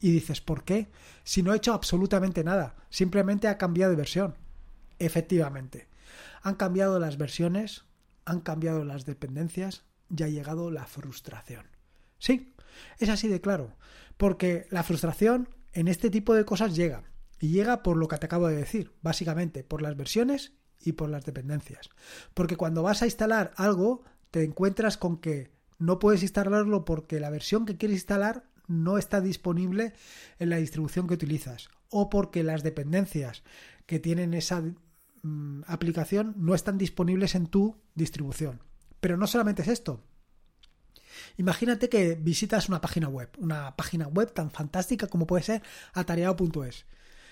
Y 0.00 0.10
dices, 0.10 0.40
¿por 0.40 0.64
qué? 0.64 0.88
Si 1.24 1.42
no 1.42 1.52
he 1.52 1.56
hecho 1.56 1.72
absolutamente 1.72 2.44
nada, 2.44 2.76
simplemente 2.90 3.48
ha 3.48 3.58
cambiado 3.58 3.90
de 3.90 3.96
versión. 3.96 4.36
Efectivamente, 4.98 5.88
han 6.42 6.54
cambiado 6.54 6.98
las 6.98 7.18
versiones, 7.18 7.84
han 8.24 8.40
cambiado 8.40 8.84
las 8.84 9.04
dependencias 9.04 9.84
y 10.16 10.22
ha 10.22 10.28
llegado 10.28 10.70
la 10.70 10.86
frustración. 10.86 11.66
Sí, 12.18 12.54
es 12.98 13.08
así 13.08 13.28
de 13.28 13.40
claro, 13.40 13.76
porque 14.16 14.66
la 14.70 14.82
frustración 14.82 15.48
en 15.72 15.88
este 15.88 16.10
tipo 16.10 16.34
de 16.34 16.44
cosas 16.44 16.74
llega, 16.74 17.04
y 17.40 17.48
llega 17.50 17.82
por 17.82 17.96
lo 17.96 18.08
que 18.08 18.18
te 18.18 18.26
acabo 18.26 18.48
de 18.48 18.56
decir, 18.56 18.92
básicamente 19.02 19.62
por 19.62 19.82
las 19.82 19.96
versiones 19.96 20.52
y 20.80 20.92
por 20.92 21.08
las 21.08 21.24
dependencias. 21.24 21.88
Porque 22.34 22.56
cuando 22.56 22.82
vas 22.82 23.02
a 23.02 23.06
instalar 23.06 23.52
algo, 23.56 24.02
te 24.30 24.42
encuentras 24.42 24.96
con 24.96 25.18
que 25.18 25.50
no 25.78 25.98
puedes 25.98 26.22
instalarlo 26.22 26.84
porque 26.84 27.20
la 27.20 27.30
versión 27.30 27.64
que 27.64 27.76
quieres 27.76 27.98
instalar 27.98 28.44
no 28.68 28.98
está 28.98 29.20
disponible 29.20 29.94
en 30.38 30.50
la 30.50 30.56
distribución 30.56 31.08
que 31.08 31.14
utilizas 31.14 31.68
o 31.90 32.10
porque 32.10 32.42
las 32.42 32.62
dependencias 32.62 33.42
que 33.86 33.98
tienen 33.98 34.34
esa 34.34 34.62
mm, 35.22 35.62
aplicación 35.66 36.34
no 36.36 36.54
están 36.54 36.78
disponibles 36.78 37.34
en 37.34 37.46
tu 37.46 37.76
distribución. 37.94 38.62
Pero 39.00 39.16
no 39.16 39.26
solamente 39.26 39.62
es 39.62 39.68
esto. 39.68 40.04
Imagínate 41.36 41.88
que 41.88 42.14
visitas 42.14 42.68
una 42.68 42.80
página 42.80 43.08
web, 43.08 43.30
una 43.38 43.74
página 43.76 44.06
web 44.06 44.32
tan 44.32 44.50
fantástica 44.50 45.06
como 45.08 45.26
puede 45.26 45.42
ser 45.42 45.62
atareado.es. 45.94 46.84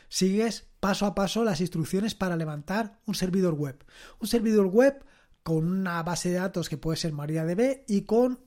Sigues 0.09 0.69
paso 0.81 1.07
a 1.07 1.14
paso 1.14 1.45
las 1.45 1.61
instrucciones 1.61 2.14
para 2.14 2.37
levantar 2.37 3.00
un 3.07 3.14
servidor 3.14 3.55
web. 3.55 3.85
Un 4.21 4.28
servidor 4.28 4.66
web 4.66 5.05
con 5.43 5.71
una 5.71 6.02
base 6.02 6.31
de 6.31 6.37
datos 6.37 6.69
que 6.69 6.78
puede 6.78 6.97
ser 6.97 7.12
MariaDB 7.12 7.85
y 7.87 8.02
con 8.02 8.40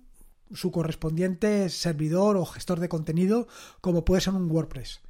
su 0.54 0.72
correspondiente 0.72 1.70
servidor 1.70 2.38
o 2.38 2.46
gestor 2.46 2.80
de 2.80 2.90
contenido 2.90 3.48
como 3.82 4.06
puede 4.06 4.22
ser 4.22 4.34
un 4.34 4.50
WordPress. 4.50 5.02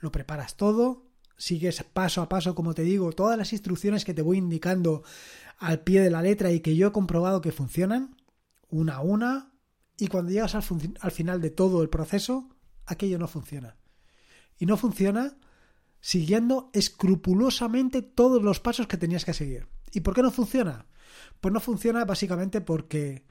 Lo 0.00 0.12
preparas 0.12 0.56
todo, 0.56 1.06
sigues 1.36 1.82
paso 1.82 2.22
a 2.22 2.28
paso, 2.28 2.54
como 2.54 2.74
te 2.74 2.82
digo, 2.82 3.12
todas 3.12 3.38
las 3.38 3.52
instrucciones 3.52 4.04
que 4.04 4.14
te 4.14 4.22
voy 4.22 4.38
indicando 4.38 5.02
al 5.58 5.80
pie 5.80 6.02
de 6.02 6.10
la 6.10 6.22
letra 6.22 6.50
y 6.52 6.60
que 6.60 6.76
yo 6.76 6.88
he 6.88 6.92
comprobado 6.92 7.40
que 7.40 7.52
funcionan, 7.52 8.16
una 8.68 8.96
a 8.96 9.00
una, 9.00 9.52
y 9.96 10.08
cuando 10.08 10.32
llegas 10.32 10.54
al, 10.54 10.64
al 11.00 11.10
final 11.10 11.40
de 11.40 11.50
todo 11.50 11.82
el 11.82 11.88
proceso, 11.88 12.48
aquello 12.86 13.18
no 13.18 13.28
funciona. 13.28 13.76
Y 14.58 14.66
no 14.66 14.76
funciona 14.76 15.36
siguiendo 16.00 16.70
escrupulosamente 16.74 18.02
todos 18.02 18.42
los 18.42 18.60
pasos 18.60 18.86
que 18.86 18.96
tenías 18.96 19.24
que 19.24 19.32
seguir. 19.32 19.68
¿Y 19.92 20.00
por 20.00 20.14
qué 20.14 20.22
no 20.22 20.30
funciona? 20.30 20.86
Pues 21.40 21.54
no 21.54 21.60
funciona 21.60 22.04
básicamente 22.04 22.60
porque 22.60 23.24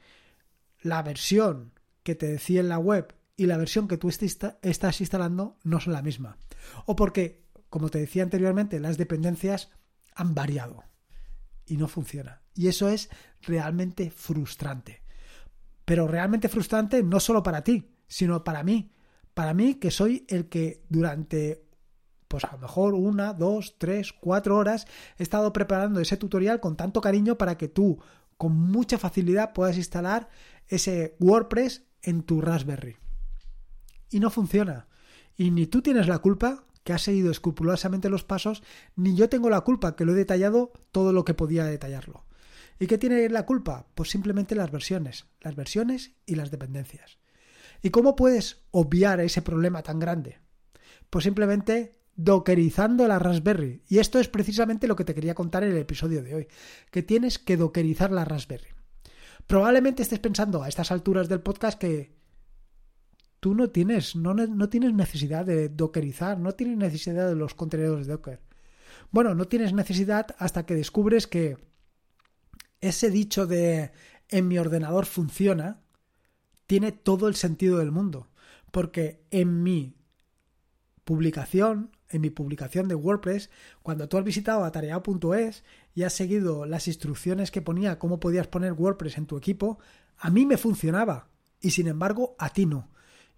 la 0.83 1.01
versión 1.01 1.73
que 2.03 2.13
te 2.13 2.27
decía 2.27 2.59
en 2.59 2.69
la 2.69 2.77
web 2.77 3.15
y 3.35 3.47
la 3.47 3.57
versión 3.57 3.87
que 3.87 3.97
tú 3.97 4.09
estás 4.09 5.01
instalando 5.01 5.57
no 5.63 5.79
son 5.79 5.93
la 5.93 6.03
misma. 6.03 6.37
O 6.85 6.95
porque, 6.95 7.43
como 7.69 7.89
te 7.89 7.99
decía 7.99 8.23
anteriormente, 8.23 8.79
las 8.79 8.97
dependencias 8.97 9.71
han 10.13 10.35
variado 10.35 10.83
y 11.65 11.77
no 11.77 11.87
funciona. 11.87 12.41
Y 12.53 12.67
eso 12.67 12.89
es 12.89 13.09
realmente 13.41 14.11
frustrante. 14.11 15.01
Pero 15.85 16.07
realmente 16.07 16.49
frustrante 16.49 17.01
no 17.01 17.19
solo 17.19 17.41
para 17.41 17.63
ti, 17.63 17.89
sino 18.07 18.43
para 18.43 18.63
mí. 18.63 18.93
Para 19.33 19.53
mí 19.53 19.75
que 19.75 19.89
soy 19.89 20.25
el 20.29 20.47
que 20.47 20.83
durante, 20.89 21.65
pues 22.27 22.43
a 22.43 22.51
lo 22.51 22.59
mejor 22.59 22.93
una, 22.93 23.33
dos, 23.33 23.77
tres, 23.79 24.13
cuatro 24.13 24.57
horas 24.57 24.85
he 25.17 25.23
estado 25.23 25.51
preparando 25.51 25.99
ese 25.99 26.17
tutorial 26.17 26.59
con 26.59 26.75
tanto 26.77 27.01
cariño 27.01 27.37
para 27.37 27.57
que 27.57 27.67
tú 27.67 27.99
con 28.37 28.53
mucha 28.53 28.97
facilidad 28.97 29.53
puedas 29.53 29.77
instalar 29.77 30.29
ese 30.67 31.15
WordPress 31.19 31.83
en 32.01 32.23
tu 32.23 32.41
Raspberry. 32.41 32.97
Y 34.09 34.19
no 34.19 34.29
funciona. 34.29 34.87
Y 35.35 35.51
ni 35.51 35.65
tú 35.67 35.81
tienes 35.81 36.07
la 36.07 36.19
culpa, 36.19 36.65
que 36.83 36.93
has 36.93 37.01
seguido 37.01 37.31
escrupulosamente 37.31 38.09
los 38.09 38.23
pasos, 38.23 38.63
ni 38.95 39.15
yo 39.15 39.29
tengo 39.29 39.49
la 39.49 39.61
culpa, 39.61 39.95
que 39.95 40.05
lo 40.05 40.11
he 40.11 40.15
detallado 40.15 40.71
todo 40.91 41.13
lo 41.13 41.25
que 41.25 41.33
podía 41.33 41.65
detallarlo. 41.65 42.25
¿Y 42.79 42.87
qué 42.87 42.97
tiene 42.97 43.29
la 43.29 43.45
culpa? 43.45 43.87
Pues 43.95 44.09
simplemente 44.09 44.55
las 44.55 44.71
versiones, 44.71 45.27
las 45.41 45.55
versiones 45.55 46.11
y 46.25 46.35
las 46.35 46.51
dependencias. 46.51 47.19
¿Y 47.81 47.89
cómo 47.89 48.15
puedes 48.15 48.63
obviar 48.71 49.19
ese 49.19 49.41
problema 49.41 49.83
tan 49.83 49.99
grande? 49.99 50.39
Pues 51.09 51.23
simplemente 51.23 51.99
dockerizando 52.15 53.08
la 53.08 53.20
Raspberry. 53.20 53.82
Y 53.88 54.00
esto 54.00 54.20
es 54.20 54.27
precisamente 54.27 54.88
lo 54.88 54.96
que 54.96 55.05
te 55.05 55.15
quería 55.15 55.34
contar 55.34 55.63
en 55.63 55.72
el 55.72 55.77
episodio 55.77 56.24
de 56.24 56.36
hoy, 56.36 56.48
que 56.91 57.03
tienes 57.03 57.39
que 57.39 57.58
dockerizar 57.58 58.12
la 58.12 58.25
Raspberry. 58.25 58.70
Probablemente 59.48 60.03
estés 60.03 60.20
pensando 60.20 60.63
a 60.63 60.70
estas 60.70 60.91
alturas 60.91 61.27
del 61.27 61.41
podcast 61.41 61.79
que 61.79 62.15
tú 63.39 63.55
no 63.55 63.70
tienes, 63.70 64.15
no, 64.15 64.34
no 64.34 64.70
tienes 64.70 64.93
necesidad 64.93 65.46
de 65.46 65.70
dockerizar, 65.70 66.39
no 66.39 66.53
tienes 66.53 66.77
necesidad 66.77 67.27
de 67.27 67.36
los 67.36 67.55
contenedores 67.55 68.08
de 68.08 68.13
Docker. 68.13 68.41
Bueno, 69.12 69.36
no 69.36 69.46
tienes 69.46 69.74
necesidad 69.74 70.36
hasta 70.39 70.65
que 70.65 70.75
descubres 70.75 71.27
que 71.27 71.58
ese 72.79 73.10
dicho 73.10 73.46
de 73.46 73.91
en 74.29 74.48
mi 74.48 74.58
ordenador 74.58 75.05
funciona 75.05 75.82
tiene 76.67 76.91
todo 76.91 77.27
el 77.27 77.36
sentido 77.36 77.77
del 77.77 77.91
mundo. 77.91 78.29
Porque 78.72 79.25
en 79.29 79.62
mi 79.62 79.96
publicación 81.03 81.92
en 82.13 82.22
mi 82.22 82.29
publicación 82.29 82.88
de 82.88 82.96
WordPress, 82.96 83.50
cuando 83.82 84.08
tú 84.08 84.17
has 84.17 84.24
visitado 84.24 84.63
atareado.es 84.63 85.63
y 85.93 86.03
has 86.03 86.13
seguido 86.13 86.65
las 86.65 86.88
instrucciones 86.88 87.51
que 87.51 87.62
ponía 87.62 88.00
cómo 88.00 88.20
podías 88.20 88.48
poner 88.48 88.74
WordPress 88.74 89.17
en 89.17 89.25
tu 89.25 89.36
equipo, 89.36 89.79
a 90.17 90.29
mí 90.29 90.46
me 90.46 90.58
funcionaba 90.58 91.29
y 91.60 91.72
sin 91.72 91.88
embargo 91.88 92.36
a 92.38 92.50
ti 92.50 92.65
no. 92.65 92.91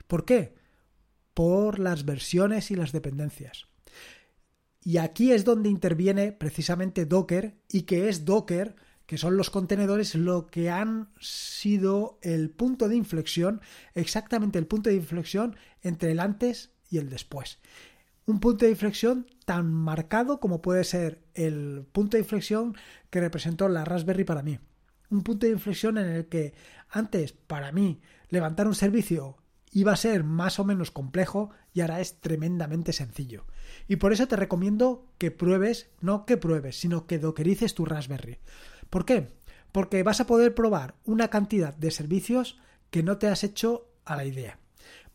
¿Por 0.08 0.26
qué? 0.26 0.56
Por 1.34 1.80
las 1.80 2.06
versiones 2.06 2.70
y 2.70 2.76
las 2.76 2.92
dependencias. 2.92 3.68
Y 4.82 4.98
aquí 4.98 5.32
es 5.32 5.46
donde 5.46 5.70
interviene 5.70 6.32
precisamente 6.32 7.06
Docker 7.06 7.56
y 7.70 7.84
que 7.84 8.10
es 8.10 8.26
Docker, 8.26 8.76
que 9.06 9.18
son 9.18 9.38
los 9.38 9.50
contenedores, 9.50 10.16
lo 10.16 10.48
que 10.48 10.70
han 10.70 11.10
sido 11.20 12.20
el 12.22 12.52
punto 12.52 12.90
de 12.90 12.96
inflexión, 12.98 13.62
exactamente 13.94 14.60
el 14.60 14.68
punto 14.68 14.90
de 14.90 14.98
inflexión 14.98 15.56
entre 15.82 16.12
el 16.12 16.20
antes 16.20 16.72
y 16.90 16.98
el 16.98 17.10
después 17.10 17.60
un 18.26 18.40
punto 18.40 18.66
de 18.66 18.72
inflexión 18.72 19.28
tan 19.46 19.72
marcado 19.72 20.40
como 20.40 20.62
puede 20.62 20.84
ser 20.84 21.24
el 21.34 21.86
punto 21.92 22.18
de 22.18 22.24
inflexión 22.24 22.76
que 23.10 23.22
representó 23.22 23.70
la 23.70 23.86
Raspberry 23.86 24.24
para 24.24 24.42
mí. 24.42 24.60
Un 25.10 25.22
punto 25.22 25.46
de 25.46 25.52
inflexión 25.52 25.98
en 25.98 26.08
el 26.08 26.28
que 26.28 26.54
antes, 26.90 27.34
para 27.34 27.72
mí, 27.72 28.02
levantar 28.30 28.68
un 28.68 28.76
servicio 28.76 29.38
iba 29.72 29.92
a 29.92 29.98
ser 29.98 30.24
más 30.24 30.58
o 30.58 30.64
menos 30.64 30.90
complejo 30.90 31.52
y 31.74 31.82
ahora 31.82 32.00
es 32.00 32.22
tremendamente 32.22 32.94
sencillo. 32.94 33.46
Y 33.88 33.98
por 33.98 34.14
eso 34.14 34.28
te 34.28 34.38
recomiendo 34.38 35.12
que 35.18 35.32
pruebes, 35.32 35.90
no 36.00 36.26
que 36.26 36.38
pruebes, 36.38 36.80
sino 36.80 37.06
que 37.06 37.20
dockerices 37.20 37.76
tu 37.76 37.86
Raspberry. 37.86 38.40
¿Por 38.90 39.06
qué? 39.06 39.34
Porque 39.72 40.02
vas 40.02 40.22
a 40.22 40.28
poder 40.28 40.56
probar 40.56 40.96
una 41.04 41.28
cantidad 41.28 41.76
de 41.76 41.92
servicios 41.92 42.58
que 42.90 43.04
no 43.04 43.18
te 43.18 43.28
has 43.28 43.44
hecho 43.44 43.92
a 44.06 44.16
la 44.16 44.26
idea. 44.26 44.60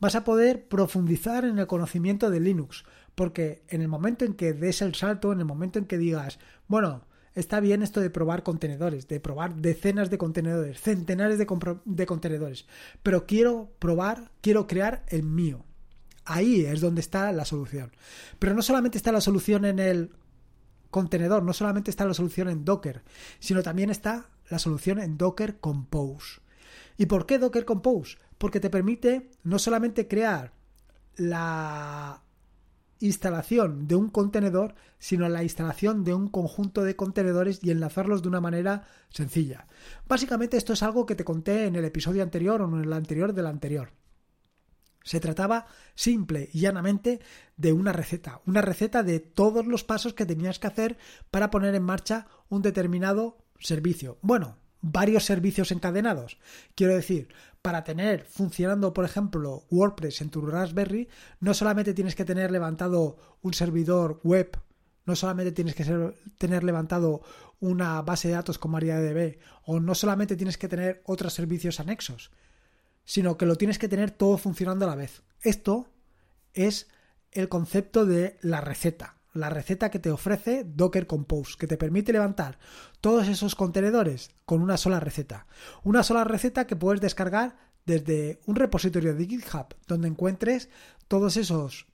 Vas 0.01 0.15
a 0.15 0.25
poder 0.25 0.67
profundizar 0.67 1.45
en 1.45 1.59
el 1.59 1.67
conocimiento 1.67 2.31
de 2.31 2.41
Linux, 2.41 2.85
porque 3.15 3.63
en 3.69 3.83
el 3.83 3.89
momento 3.89 4.25
en 4.25 4.35
que 4.35 4.55
des 4.55 4.81
el 4.81 4.95
salto, 4.95 5.33
en 5.33 5.41
el 5.41 5.45
momento 5.45 5.79
en 5.79 5.85
que 5.85 5.99
digas, 5.99 6.39
bueno, 6.69 7.07
está 7.35 7.61
bien 7.61 7.83
esto 7.83 8.01
de 8.01 8.11
probar 8.11 8.43
contenedores, 8.43 9.09
de 9.09 9.21
probar 9.21 9.57
decenas 9.57 10.09
de 10.09 10.19
contenedores, 10.19 10.81
centenares 10.81 11.39
de, 11.39 11.47
de 11.85 12.07
contenedores, 12.07 12.67
pero 13.03 13.27
quiero 13.27 13.73
probar, 13.79 14.33
quiero 14.41 14.67
crear 14.67 15.05
el 15.09 15.23
mío. 15.23 15.65
Ahí 16.25 16.65
es 16.65 16.81
donde 16.81 17.01
está 17.01 17.31
la 17.33 17.45
solución. 17.45 17.93
Pero 18.39 18.55
no 18.55 18.63
solamente 18.63 18.97
está 18.97 19.13
la 19.13 19.21
solución 19.21 19.65
en 19.65 19.79
el 19.79 20.11
contenedor, 20.91 21.43
no 21.43 21.53
solamente 21.53 21.91
está 21.91 22.05
la 22.05 22.15
solución 22.15 22.49
en 22.49 22.65
Docker, 22.65 23.03
sino 23.39 23.63
también 23.63 23.91
está 23.91 24.31
la 24.49 24.59
solución 24.59 24.99
en 24.99 25.17
Docker 25.17 25.59
Compose. 25.61 26.41
¿Y 26.97 27.07
por 27.07 27.27
qué 27.27 27.39
Docker 27.39 27.65
Compose? 27.65 28.19
Porque 28.41 28.59
te 28.59 28.71
permite 28.71 29.29
no 29.43 29.59
solamente 29.59 30.09
crear 30.09 30.55
la 31.17 32.23
instalación 32.99 33.87
de 33.87 33.97
un 33.97 34.09
contenedor, 34.09 34.75
sino 34.99 35.29
la 35.29 35.43
instalación 35.43 36.05
de 36.05 36.15
un 36.15 36.29
conjunto 36.29 36.83
de 36.83 36.97
contenedores 36.97 37.61
y 37.63 37.71
enlazarlos 37.71 38.23
de 38.23 38.29
una 38.29 38.41
manera 38.41 38.85
sencilla. 39.11 39.67
Básicamente 40.09 40.57
esto 40.57 40.73
es 40.73 40.83
algo 40.83 41.05
que 41.05 41.15
te 41.15 41.25
conté 41.25 41.67
en 41.67 41.77
el 41.77 41.85
episodio 41.85 42.23
anterior 42.23 42.63
o 42.63 42.69
en 42.75 42.83
el 42.83 42.93
anterior 42.95 43.35
del 43.35 43.45
anterior. 43.45 43.93
Se 45.05 45.21
trataba 45.21 45.67
simple 45.95 46.49
y 46.51 46.61
llanamente 46.61 47.21
de 47.59 47.75
una 47.75 47.93
receta, 47.93 48.41
una 48.47 48.63
receta 48.63 49.03
de 49.03 49.21
todos 49.21 49.67
los 49.67 49.85
pasos 49.85 50.15
que 50.15 50.25
tenías 50.25 50.59
que 50.59 50.67
hacer 50.67 50.97
para 51.31 51.51
poner 51.51 51.75
en 51.75 51.83
marcha 51.83 52.27
un 52.49 52.63
determinado 52.63 53.37
servicio. 53.59 54.17
Bueno, 54.23 54.60
varios 54.83 55.25
servicios 55.25 55.73
encadenados. 55.73 56.39
Quiero 56.75 56.95
decir, 56.95 57.29
para 57.63 57.85
tener 57.85 58.25
funcionando, 58.25 58.93
por 58.93 59.05
ejemplo, 59.05 59.65
WordPress 59.71 60.21
en 60.23 60.31
tu 60.31 60.47
Raspberry, 60.47 61.09
no 61.41 61.55
solamente 61.55 61.95
tienes 61.95 62.15
que 62.15 62.25
tener 62.25 62.51
levantado 62.51 63.39
un 63.43 63.55
servidor 63.55 64.21
web, 64.25 64.59
no 65.05 65.17
solamente 65.17 65.53
tienes 65.53 65.75
que 65.75 66.15
tener 66.39 66.65
levantado 66.65 67.23
una 67.61 68.01
base 68.03 68.29
de 68.29 68.35
datos 68.35 68.59
con 68.59 68.71
MariaDB, 68.71 69.39
o 69.65 69.81
no 69.81 69.95
solamente 69.95 70.37
tienes 70.37 70.57
que 70.57 70.69
tener 70.69 71.03
otros 71.05 71.35
servicios 71.35 71.81
anexos, 71.81 72.31
sino 73.05 73.37
que 73.37 73.47
lo 73.47 73.57
tienes 73.57 73.79
que 73.79 73.89
tener 73.89 74.11
todo 74.11 74.39
funcionando 74.39 74.87
a 74.87 74.89
la 74.89 74.95
vez. 74.95 75.23
Esto 75.43 75.89
es 76.55 76.89
el 77.33 77.49
concepto 77.49 78.07
de 78.07 78.39
la 78.41 78.61
receta 78.61 79.20
la 79.33 79.51
receta 79.51 79.91
que 79.91 79.99
te 79.99 80.11
ofrece 80.11 80.65
Docker 80.65 81.07
Compose, 81.07 81.57
que 81.59 81.67
te 81.67 81.77
permite 81.77 82.13
levantar 82.13 82.59
todos 83.01 83.29
esos 83.29 83.55
contenedores 83.55 84.31
con 84.45 84.61
una 84.61 84.77
sola 84.77 85.01
receta. 85.01 85.47
Una 85.85 86.03
sola 86.03 86.25
receta 86.25 86.67
que 86.67 86.77
puedes 86.77 87.01
descargar 87.01 87.57
desde 87.87 88.41
un 88.47 88.57
repositorio 88.57 89.15
de 89.15 89.27
GitHub, 89.27 89.75
donde 89.87 90.09
encuentres 90.09 90.69
todos 91.09 91.37
esos 91.37 91.87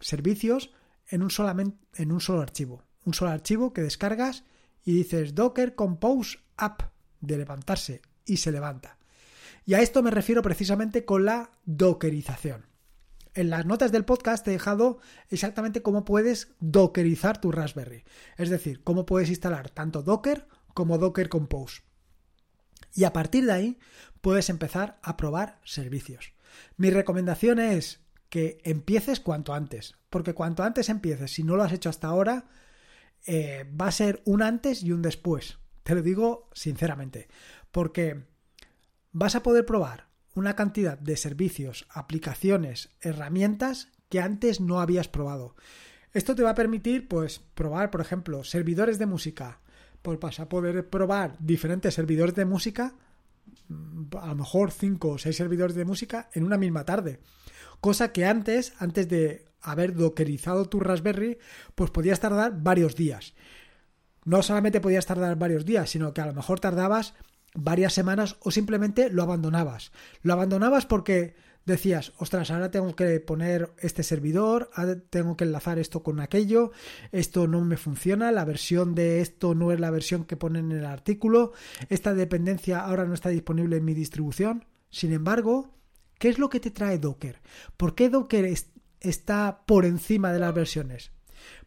servicios 0.00 0.70
en 1.08 1.22
un, 1.22 1.78
en 1.94 2.12
un 2.12 2.20
solo 2.20 2.40
archivo. 2.40 2.84
Un 3.04 3.14
solo 3.14 3.30
archivo 3.30 3.72
que 3.72 3.82
descargas 3.82 4.44
y 4.84 4.94
dices 4.94 5.34
Docker 5.34 5.74
Compose 5.74 6.38
App 6.56 6.82
de 7.20 7.38
levantarse 7.38 8.02
y 8.24 8.38
se 8.38 8.52
levanta. 8.52 8.98
Y 9.64 9.74
a 9.74 9.80
esto 9.80 10.02
me 10.02 10.10
refiero 10.10 10.42
precisamente 10.42 11.04
con 11.04 11.24
la 11.24 11.50
dockerización. 11.64 12.71
En 13.34 13.48
las 13.48 13.64
notas 13.64 13.92
del 13.92 14.04
podcast 14.04 14.44
te 14.44 14.50
he 14.50 14.54
dejado 14.54 14.98
exactamente 15.30 15.80
cómo 15.80 16.04
puedes 16.04 16.54
dockerizar 16.60 17.40
tu 17.40 17.50
Raspberry. 17.50 18.04
Es 18.36 18.50
decir, 18.50 18.82
cómo 18.84 19.06
puedes 19.06 19.30
instalar 19.30 19.70
tanto 19.70 20.02
Docker 20.02 20.46
como 20.74 20.98
Docker 20.98 21.30
Compose. 21.30 21.82
Y 22.94 23.04
a 23.04 23.12
partir 23.14 23.46
de 23.46 23.52
ahí 23.52 23.78
puedes 24.20 24.50
empezar 24.50 24.98
a 25.02 25.16
probar 25.16 25.60
servicios. 25.64 26.34
Mi 26.76 26.90
recomendación 26.90 27.58
es 27.58 28.00
que 28.28 28.60
empieces 28.64 29.20
cuanto 29.20 29.54
antes, 29.54 29.96
porque 30.10 30.34
cuanto 30.34 30.62
antes 30.62 30.90
empieces, 30.90 31.32
si 31.32 31.42
no 31.42 31.56
lo 31.56 31.62
has 31.62 31.72
hecho 31.72 31.88
hasta 31.88 32.08
ahora, 32.08 32.46
eh, 33.26 33.64
va 33.80 33.86
a 33.86 33.92
ser 33.92 34.20
un 34.26 34.42
antes 34.42 34.82
y 34.82 34.92
un 34.92 35.00
después. 35.00 35.58
Te 35.84 35.94
lo 35.94 36.02
digo 36.02 36.50
sinceramente, 36.52 37.28
porque 37.70 38.26
vas 39.10 39.34
a 39.34 39.42
poder 39.42 39.64
probar 39.64 40.11
una 40.34 40.56
cantidad 40.56 40.98
de 40.98 41.16
servicios, 41.16 41.86
aplicaciones, 41.90 42.90
herramientas 43.00 43.88
que 44.08 44.20
antes 44.20 44.60
no 44.60 44.80
habías 44.80 45.08
probado. 45.08 45.54
Esto 46.12 46.34
te 46.34 46.42
va 46.42 46.50
a 46.50 46.54
permitir, 46.54 47.08
pues, 47.08 47.40
probar, 47.54 47.90
por 47.90 48.00
ejemplo, 48.00 48.44
servidores 48.44 48.98
de 48.98 49.06
música. 49.06 49.60
Pues 50.02 50.18
vas 50.20 50.40
a 50.40 50.48
poder 50.48 50.88
probar 50.90 51.36
diferentes 51.38 51.94
servidores 51.94 52.34
de 52.34 52.44
música, 52.44 52.94
mm, 53.68 54.16
a 54.20 54.28
lo 54.28 54.34
mejor 54.36 54.70
cinco 54.70 55.10
o 55.10 55.18
seis 55.18 55.36
servidores 55.36 55.74
de 55.74 55.84
música 55.84 56.28
en 56.34 56.44
una 56.44 56.58
misma 56.58 56.84
tarde. 56.84 57.20
Cosa 57.80 58.12
que 58.12 58.26
antes, 58.26 58.74
antes 58.78 59.08
de 59.08 59.46
haber 59.62 59.94
dockerizado 59.94 60.68
tu 60.68 60.80
Raspberry, 60.80 61.38
pues 61.74 61.90
podías 61.90 62.20
tardar 62.20 62.62
varios 62.62 62.96
días. 62.96 63.34
No 64.24 64.42
solamente 64.42 64.80
podías 64.80 65.06
tardar 65.06 65.36
varios 65.36 65.64
días, 65.64 65.90
sino 65.90 66.12
que 66.12 66.20
a 66.20 66.26
lo 66.26 66.34
mejor 66.34 66.60
tardabas 66.60 67.14
varias 67.54 67.92
semanas 67.92 68.36
o 68.40 68.50
simplemente 68.50 69.10
lo 69.10 69.22
abandonabas. 69.22 69.92
Lo 70.22 70.32
abandonabas 70.32 70.86
porque 70.86 71.34
decías, 71.64 72.12
ostras, 72.18 72.50
ahora 72.50 72.70
tengo 72.70 72.94
que 72.96 73.20
poner 73.20 73.72
este 73.78 74.02
servidor, 74.02 74.70
tengo 75.10 75.36
que 75.36 75.44
enlazar 75.44 75.78
esto 75.78 76.02
con 76.02 76.20
aquello, 76.20 76.72
esto 77.12 77.46
no 77.46 77.60
me 77.60 77.76
funciona, 77.76 78.32
la 78.32 78.44
versión 78.44 78.94
de 78.94 79.20
esto 79.20 79.54
no 79.54 79.72
es 79.72 79.80
la 79.80 79.90
versión 79.90 80.24
que 80.24 80.36
ponen 80.36 80.72
en 80.72 80.78
el 80.78 80.86
artículo, 80.86 81.52
esta 81.88 82.14
dependencia 82.14 82.80
ahora 82.80 83.04
no 83.04 83.14
está 83.14 83.28
disponible 83.28 83.76
en 83.76 83.84
mi 83.84 83.94
distribución. 83.94 84.64
Sin 84.90 85.12
embargo, 85.12 85.78
¿qué 86.18 86.28
es 86.28 86.38
lo 86.38 86.48
que 86.48 86.60
te 86.60 86.70
trae 86.70 86.98
Docker? 86.98 87.40
¿Por 87.76 87.94
qué 87.94 88.10
Docker 88.10 88.52
está 89.00 89.62
por 89.66 89.84
encima 89.84 90.32
de 90.32 90.40
las 90.40 90.54
versiones? 90.54 91.12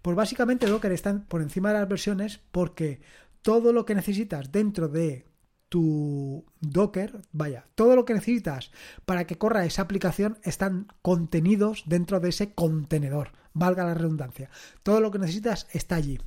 Pues 0.02 0.16
básicamente 0.16 0.68
Docker 0.68 0.92
está 0.92 1.26
por 1.28 1.42
encima 1.42 1.70
de 1.70 1.80
las 1.80 1.90
versiones 1.90 2.42
porque 2.52 3.02
todo 3.42 3.74
lo 3.74 3.86
que 3.86 3.96
necesitas 3.96 4.52
dentro 4.52 4.88
de 4.88 5.26
tu 5.70 6.46
Docker, 6.62 7.22
vaya, 7.32 7.68
todo 7.76 7.96
lo 7.96 8.06
que 8.06 8.14
necesitas 8.14 8.72
para 9.06 9.26
que 9.26 9.38
corra 9.38 9.66
esa 9.66 9.82
aplicación 9.82 10.38
están 10.44 10.88
contenidos 11.02 11.84
dentro 11.88 12.20
de 12.20 12.30
ese 12.30 12.54
contenedor, 12.54 13.32
valga 13.54 13.84
la 13.84 13.94
redundancia. 13.94 14.50
Todo 14.84 15.02
lo 15.02 15.12
que 15.12 15.20
necesitas 15.20 15.68
está 15.72 15.96
allí. 15.96 16.20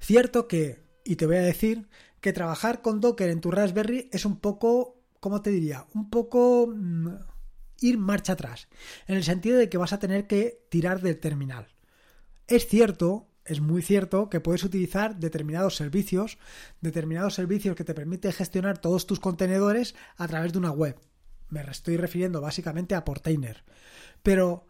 Cierto 0.00 0.48
que, 0.48 0.82
y 1.04 1.16
te 1.16 1.26
voy 1.26 1.36
a 1.36 1.42
decir, 1.42 1.88
que 2.20 2.32
trabajar 2.32 2.82
con 2.82 3.00
Docker 3.00 3.28
en 3.28 3.40
tu 3.40 3.50
Raspberry 3.50 4.08
es 4.12 4.24
un 4.24 4.38
poco, 4.38 5.00
¿cómo 5.20 5.42
te 5.42 5.50
diría? 5.50 5.86
Un 5.94 6.08
poco 6.08 6.68
mm, 6.68 7.08
ir 7.80 7.98
marcha 7.98 8.34
atrás, 8.34 8.68
en 9.06 9.16
el 9.16 9.24
sentido 9.24 9.58
de 9.58 9.68
que 9.68 9.78
vas 9.78 9.92
a 9.92 9.98
tener 9.98 10.26
que 10.26 10.64
tirar 10.70 11.00
del 11.02 11.18
terminal. 11.18 11.66
Es 12.46 12.66
cierto 12.66 13.28
es 13.44 13.60
muy 13.60 13.82
cierto 13.82 14.30
que 14.30 14.40
puedes 14.40 14.64
utilizar 14.64 15.16
determinados 15.16 15.76
servicios, 15.76 16.38
determinados 16.80 17.34
servicios 17.34 17.76
que 17.76 17.84
te 17.84 17.94
permiten 17.94 18.32
gestionar 18.32 18.78
todos 18.78 19.06
tus 19.06 19.20
contenedores 19.20 19.94
a 20.16 20.28
través 20.28 20.52
de 20.52 20.58
una 20.58 20.70
web. 20.70 20.98
Me 21.48 21.62
estoy 21.62 21.96
refiriendo 21.96 22.40
básicamente 22.40 22.94
a 22.94 23.04
Portainer. 23.04 23.64
Pero 24.22 24.66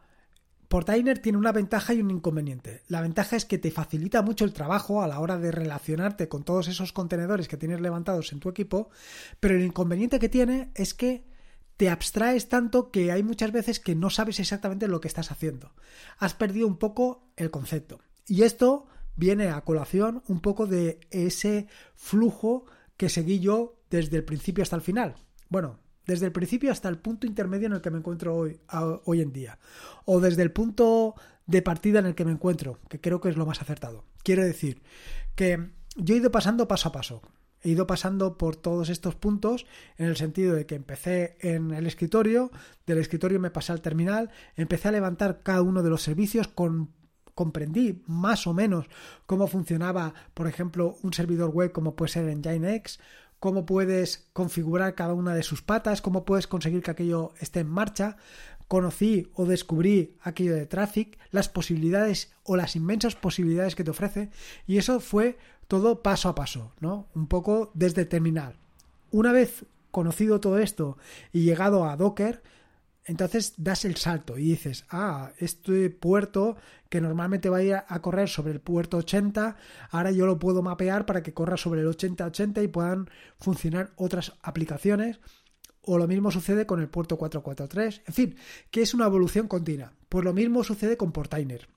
Portainer 0.69 1.19
tiene 1.19 1.37
una 1.37 1.53
ventaja 1.53 1.93
y 1.93 2.01
un 2.01 2.11
inconveniente. 2.11 2.83
La 2.89 3.03
ventaja 3.03 3.37
es 3.37 3.45
que 3.45 3.59
te 3.59 3.71
facilita 3.71 4.23
mucho 4.23 4.47
el 4.47 4.55
trabajo 4.55 5.03
a 5.03 5.07
la 5.07 5.21
hora 5.21 5.39
de 5.39 5.53
relacionarte 5.53 6.29
con 6.29 6.45
todos 6.45 6.69
esos 6.69 6.95
contenedores 6.95 7.47
que 7.47 7.59
tienes 7.59 7.81
levantados 7.83 8.33
en 8.33 8.41
tu 8.41 8.49
equipo, 8.49 8.89
pero 9.39 9.55
el 9.55 9.63
inconveniente 9.63 10.19
que 10.19 10.31
tiene 10.31 10.71
es 10.75 10.95
que 10.95 11.27
te 11.77 11.91
abstraes 11.91 12.49
tanto 12.49 12.91
que 12.91 13.13
hay 13.13 13.23
muchas 13.23 13.53
veces 13.53 13.81
que 13.81 13.95
no 13.95 14.09
sabes 14.09 14.41
exactamente 14.41 14.89
lo 14.89 15.01
que 15.01 15.09
estás 15.09 15.31
haciendo. 15.31 15.75
Has 16.19 16.33
perdido 16.33 16.67
un 16.67 16.79
poco 16.79 17.29
el 17.37 17.51
concepto. 17.51 18.01
Y 18.27 18.43
esto 18.43 18.87
viene 19.17 19.49
a 19.49 19.61
colación 19.63 20.23
un 20.29 20.41
poco 20.41 20.67
de 20.67 21.01
ese 21.11 21.67
flujo 21.95 22.67
que 22.97 23.09
seguí 23.09 23.41
yo 23.41 23.81
desde 23.91 24.17
el 24.17 24.25
principio 24.25 24.63
hasta 24.63 24.77
el 24.77 24.83
final. 24.83 25.17
Bueno, 25.49 25.79
desde 26.07 26.27
el 26.27 26.33
principio 26.33 26.73
hasta 26.73 26.89
el 26.89 26.99
punto 26.99 27.27
intermedio 27.27 27.67
en 27.67 27.75
el 27.75 27.81
que 27.81 27.91
me 27.91 27.99
encuentro 27.99 28.37
hoy, 28.37 28.61
hoy 29.05 29.21
en 29.21 29.33
día. 29.33 29.59
O 30.05 30.21
desde 30.21 30.43
el 30.43 30.53
punto 30.53 31.15
de 31.47 31.63
partida 31.63 31.99
en 31.99 32.07
el 32.07 32.15
que 32.15 32.25
me 32.25 32.33
encuentro, 32.33 32.79
que 32.89 33.01
creo 33.01 33.21
que 33.21 33.29
es 33.29 33.37
lo 33.37 33.47
más 33.47 33.61
acertado. 33.61 34.05
Quiero 34.23 34.45
decir 34.45 34.83
que 35.35 35.71
yo 35.97 36.15
he 36.15 36.19
ido 36.19 36.31
pasando 36.31 36.69
paso 36.69 36.89
a 36.89 36.93
paso. 36.93 37.23
He 37.61 37.71
ido 37.71 37.87
pasando 37.87 38.39
por 38.39 38.57
todos 38.57 38.89
estos 38.89 39.15
puntos 39.15 39.67
en 39.97 40.07
el 40.07 40.17
sentido 40.17 40.55
de 40.55 40.67
que 40.67 40.75
empecé 40.75 41.37
en 41.41 41.71
el 41.71 41.87
escritorio, 41.87 42.51
del 42.87 42.99
escritorio 42.99 43.39
me 43.39 43.53
pasé 43.53 43.71
al 43.71 43.83
terminal, 43.83 44.31
empecé 44.57 44.89
a 44.89 44.93
levantar 44.93 45.43
cada 45.45 45.63
uno 45.63 45.85
de 45.85 45.91
los 45.91 46.03
servicios 46.03 46.49
con 46.49 46.91
comprendí 47.35 48.03
más 48.07 48.47
o 48.47 48.55
menos 48.55 48.87
cómo 49.27 49.47
funcionaba, 49.47 50.15
por 50.35 50.47
ejemplo, 50.47 50.97
un 51.03 51.13
servidor 51.13 51.51
web 51.51 51.73
como 51.73 51.97
puede 51.97 52.13
ser 52.13 52.37
Nginx, 52.37 52.99
cómo 53.41 53.67
puedes 53.67 54.29
configurar 54.33 54.95
cada 54.95 55.15
una 55.15 55.35
de 55.35 55.43
sus 55.43 55.63
patas, 55.63 56.01
cómo 56.01 56.25
puedes 56.25 56.47
conseguir 56.47 56.83
que 56.83 56.93
aquello 56.93 57.33
esté 57.41 57.61
en 57.61 57.69
marcha. 57.69 58.17
Conocí 58.69 59.31
o 59.35 59.45
descubrí 59.45 60.17
aquello 60.23 60.55
de 60.55 60.65
Traffic, 60.65 61.19
las 61.31 61.49
posibilidades 61.49 62.33
o 62.45 62.57
las 62.57 62.77
inmensas 62.77 63.17
posibilidades 63.17 63.75
que 63.75 63.85
te 63.85 63.91
ofrece, 63.91 64.31
y 64.67 64.79
eso 64.79 65.01
fue 65.01 65.37
todo 65.69 66.03
paso 66.03 66.29
a 66.29 66.35
paso, 66.35 66.73
¿no? 66.81 67.09
Un 67.15 67.27
poco 67.27 67.71
desde 67.75 68.05
terminal. 68.05 68.57
Una 69.11 69.33
vez 69.33 69.67
conocido 69.91 70.41
todo 70.41 70.59
esto 70.59 70.97
y 71.33 71.43
llegado 71.43 71.85
a 71.85 71.97
Docker, 71.97 72.43
entonces 73.05 73.55
das 73.57 73.85
el 73.85 73.97
salto 73.97 74.39
y 74.39 74.51
dices, 74.51 74.85
ah, 74.91 75.33
este 75.39 75.91
puerto 75.91 76.57
que 76.89 77.01
normalmente 77.01 77.49
va 77.49 77.59
a 77.59 77.63
ir 77.63 77.75
a 77.75 78.03
correr 78.03 78.29
sobre 78.29 78.53
el 78.53 78.61
puerto 78.61 78.99
80, 78.99 79.57
ahora 79.91 80.11
yo 80.13 80.27
lo 80.27 80.39
puedo 80.39 80.63
mapear 80.63 81.05
para 81.05 81.23
que 81.23 81.35
corra 81.35 81.57
sobre 81.57 81.81
el 81.81 81.89
80-80 81.89 82.63
y 82.63 82.69
puedan 82.69 83.11
funcionar 83.39 83.93
otras 83.97 84.35
aplicaciones. 84.43 85.21
O 85.85 85.99
lo 85.99 86.07
mismo 86.07 86.31
sucede 86.31 86.65
con 86.65 86.81
el 86.81 86.89
puerto 86.89 87.19
443. 87.19 88.03
En 88.07 88.15
fin, 88.15 88.37
que 88.71 88.83
es 88.83 88.95
una 88.95 89.07
evolución 89.07 89.49
continua. 89.49 89.93
Pues 90.09 90.25
lo 90.25 90.33
mismo 90.33 90.63
sucede 90.63 90.97
con 90.97 91.11
Portainer. 91.11 91.69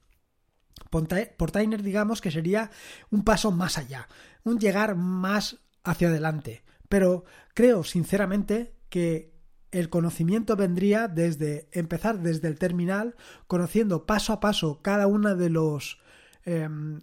Portainer, 0.91 1.81
digamos 1.81 2.21
que 2.21 2.29
sería 2.29 2.69
un 3.09 3.23
paso 3.23 3.51
más 3.51 3.79
allá, 3.79 4.07
un 4.43 4.59
llegar 4.59 4.95
más 4.95 5.57
hacia 5.83 6.09
adelante. 6.09 6.63
Pero 6.87 7.25
creo 7.55 7.83
sinceramente 7.83 8.75
que 8.89 9.34
el 9.71 9.89
conocimiento 9.89 10.55
vendría 10.55 11.07
desde 11.07 11.67
empezar 11.71 12.19
desde 12.19 12.47
el 12.47 12.57
terminal, 12.57 13.15
conociendo 13.47 14.05
paso 14.05 14.33
a 14.33 14.39
paso 14.39 14.81
cada 14.81 15.07
una 15.07 15.35
de 15.35 15.49
los 15.49 15.99
em, 16.45 17.01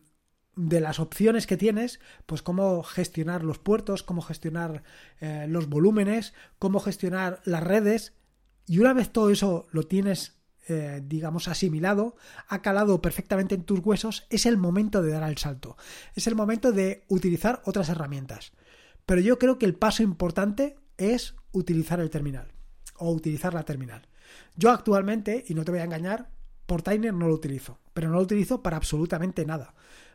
de 0.57 0.81
las 0.81 1.01
opciones 1.01 1.47
que 1.47 1.57
tienes, 1.57 2.01
pues 2.27 2.43
cómo 2.43 2.83
gestionar 2.83 3.43
los 3.43 3.59
puertos, 3.59 4.03
cómo 4.03 4.21
gestionar 4.23 4.83
eh, 5.21 5.47
los 5.49 5.69
volúmenes, 5.69 6.35
cómo 6.59 6.81
gestionar 6.81 7.41
las 7.45 7.63
redes. 7.63 8.15
Y 8.67 8.79
una 8.79 8.93
vez 8.93 9.11
todo 9.11 9.31
eso 9.31 9.67
lo 9.71 9.85
tienes, 9.85 10.37
eh, 10.69 11.03
digamos, 11.05 11.49
asimilado, 11.49 12.17
ha 12.49 12.61
calado 12.61 13.01
perfectamente 13.01 13.55
en 13.55 13.65
tus 13.65 13.81
huesos, 13.81 14.27
es 14.31 14.47
el 14.47 14.59
momento 14.59 15.03
de 15.03 15.13
dar 15.13 15.29
el 15.29 15.39
salto. 15.39 15.77
Es 16.15 16.27
el 16.27 16.35
momento 16.35 16.73
de 16.73 17.05
utilizar 17.09 17.63
otras 17.65 17.89
herramientas. 17.89 18.53
Pero 19.07 19.21
yo 19.21 19.39
creo 19.39 19.59
que 19.59 19.67
el 19.67 19.75
paso 19.75 20.03
importante 20.03 20.77
es 20.99 21.35
utilizar 21.53 22.01
el 22.01 22.11
terminal 22.11 22.49
o 22.97 23.11
utilizar 23.11 23.55
la 23.55 23.65
terminal. 23.65 24.07
Yo 24.57 24.71
actualmente, 24.71 25.45
y 25.49 25.55
no 25.55 25.65
te 25.65 25.73
voy 25.73 25.81
a 25.81 25.85
engañar, 25.85 26.31
Portainer 26.67 27.13
no 27.13 27.29
lo 27.29 27.35
utilizo, 27.35 27.79
pero 27.93 28.09
no 28.09 28.17
lo 28.17 28.23
utilizo 28.23 28.63
para 28.63 28.77
absolutamente 28.77 29.45
nada. 29.45 29.75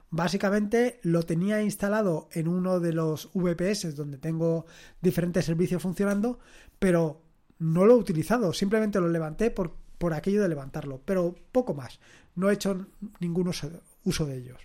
Básicamente 0.10 1.00
lo 1.04 1.24
tenía 1.24 1.62
instalado 1.62 2.30
en 2.32 2.48
uno 2.48 2.80
de 2.80 2.94
los 2.94 3.30
VPS 3.34 3.96
donde 3.96 4.18
tengo 4.18 4.66
diferentes 5.02 5.46
servicios 5.46 5.82
funcionando, 5.82 6.40
pero 6.80 7.22
no 7.60 7.86
lo 7.86 7.96
he 7.96 7.98
utilizado, 7.98 8.54
simplemente 8.54 9.02
lo 9.02 9.10
levanté 9.10 9.52
por, 9.52 9.76
por 9.98 10.14
aquello 10.14 10.42
de 10.42 10.50
levantarlo, 10.50 11.02
pero 11.04 11.36
poco 11.52 11.74
más. 11.74 12.00
No 12.36 12.50
he 12.50 12.54
hecho 12.54 12.88
ningún 13.20 13.50
uso, 13.50 13.70
uso 14.06 14.26
de 14.26 14.38
ellos. 14.38 14.62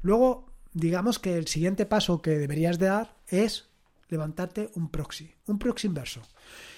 Luego, 0.00 0.46
digamos 0.72 1.18
que 1.18 1.36
el 1.36 1.46
siguiente 1.46 1.84
paso 1.86 2.22
que 2.22 2.38
deberías 2.38 2.78
de 2.78 2.86
dar 2.86 3.16
es 3.28 3.68
levantarte 4.08 4.70
un 4.74 4.90
proxy, 4.90 5.34
un 5.46 5.58
proxy 5.58 5.86
inverso. 5.86 6.22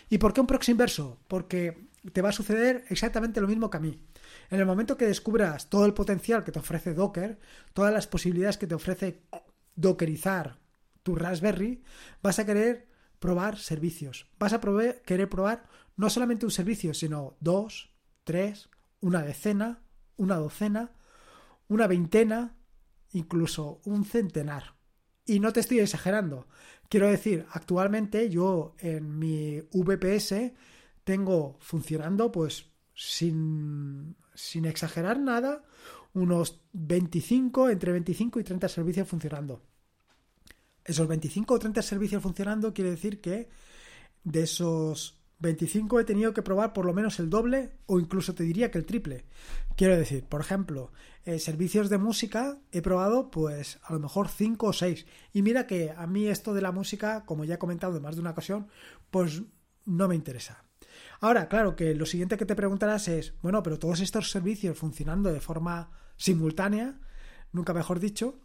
¿Y 0.09 0.19
por 0.19 0.33
qué 0.33 0.41
un 0.41 0.47
proxy 0.47 0.73
inverso? 0.73 1.19
Porque 1.29 1.89
te 2.13 2.23
va 2.23 2.31
a 2.31 2.33
suceder 2.33 2.85
exactamente 2.89 3.41
lo 3.41 3.49
mismo 3.49 3.71
que 3.71 3.77
a 3.77 3.81
mí. 3.81 4.01
En 4.51 4.61
el 4.61 4.67
momento 4.67 4.97
que 4.97 5.07
descubras 5.07 5.69
todo 5.69 5.87
el 5.87 5.95
potencial 5.95 6.45
que 6.45 6.53
te 6.53 6.59
ofrece 6.59 6.95
Docker, 6.95 7.39
todas 7.73 7.93
las 7.93 8.07
posibilidades 8.07 8.59
que 8.59 8.67
te 8.67 8.75
ofrece 8.75 9.23
dockerizar 9.75 10.59
tu 11.03 11.15
Raspberry, 11.15 11.83
vas 12.23 12.39
a 12.39 12.47
querer 12.47 12.89
probar 13.19 13.59
servicios. 13.59 14.27
Vas 14.39 14.53
a 14.53 14.61
querer 14.61 15.29
probar 15.29 15.69
no 15.97 16.11
solamente 16.11 16.47
un 16.47 16.53
servicio, 16.53 16.95
sino 16.95 17.37
dos, 17.41 17.93
tres, 18.25 18.69
una 19.01 19.23
decena, 19.23 19.83
una 20.17 20.37
docena, 20.37 20.93
una 21.69 21.87
veintena, 21.87 22.57
incluso 23.13 23.81
un 23.85 24.05
centenar. 24.05 24.77
Y 25.25 25.41
no 25.41 25.53
te 25.53 25.61
estoy 25.61 25.81
exagerando. 25.81 26.47
Quiero 26.89 27.09
decir, 27.09 27.47
actualmente 27.51 28.29
yo 28.29 28.75
en 28.79 29.19
mi 29.19 29.61
VPS 29.73 30.53
tengo 31.05 31.57
funcionando, 31.61 32.31
pues 32.33 32.71
sin, 32.95 34.17
sin 34.35 34.65
exagerar 34.65 35.19
nada, 35.19 35.65
unos 36.15 36.63
25, 36.73 37.71
entre 37.71 37.93
25 37.93 38.41
y 38.41 38.45
30 38.45 38.69
servicios 38.69 39.09
funcionando. 39.09 39.63
Esos 40.85 41.07
25 41.09 41.55
o 41.55 41.59
30 41.59 41.83
servicios 41.83 42.23
funcionando 42.23 42.73
quiere 42.73 42.91
decir 42.91 43.21
que 43.21 43.49
de 44.25 44.43
esos 44.43 45.16
25 45.39 46.01
he 46.01 46.05
tenido 46.05 46.33
que 46.33 46.43
probar 46.43 46.73
por 46.73 46.87
lo 46.87 46.95
menos 46.95 47.19
el 47.19 47.29
doble 47.29 47.73
o 47.87 48.01
incluso 48.01 48.35
te 48.35 48.43
diría 48.43 48.71
que 48.71 48.79
el 48.79 48.87
triple. 48.87 49.25
Quiero 49.77 49.97
decir, 49.97 50.25
por 50.25 50.41
ejemplo, 50.41 50.93
eh, 51.25 51.39
servicios 51.39 51.91
de 51.91 51.99
música 51.99 52.59
he 52.73 52.81
probado 52.81 53.31
pues 53.31 53.79
a 53.83 53.93
lo 53.93 54.01
mejor 54.01 54.29
5 54.29 54.67
o 54.67 54.73
6. 54.73 55.07
Y 55.33 55.43
mira 55.43 55.67
que 55.67 55.93
a 55.95 56.07
mí 56.07 56.27
esto 56.27 56.55
de 56.55 56.63
la 56.63 56.73
música, 56.73 57.25
como 57.27 57.45
ya 57.45 57.57
he 57.57 57.59
comentado 57.59 57.97
en 57.97 58.03
más 58.03 58.15
de 58.15 58.23
una 58.23 58.31
ocasión, 58.31 58.69
pues 59.11 59.43
no 59.85 60.09
me 60.09 60.15
interesa. 60.15 60.65
Ahora, 61.21 61.49
claro 61.49 61.77
que 61.77 61.95
lo 61.95 62.07
siguiente 62.07 62.37
que 62.37 62.47
te 62.47 62.57
preguntarás 62.57 63.09
es, 63.09 63.35
bueno, 63.43 63.63
pero 63.63 63.79
todos 63.79 64.01
estos 64.01 64.31
servicios 64.31 64.79
funcionando 64.79 65.33
de 65.33 65.41
forma 65.41 65.91
simultánea, 66.17 66.99
nunca 67.53 67.75
mejor 67.75 68.01
dicho, 68.01 68.41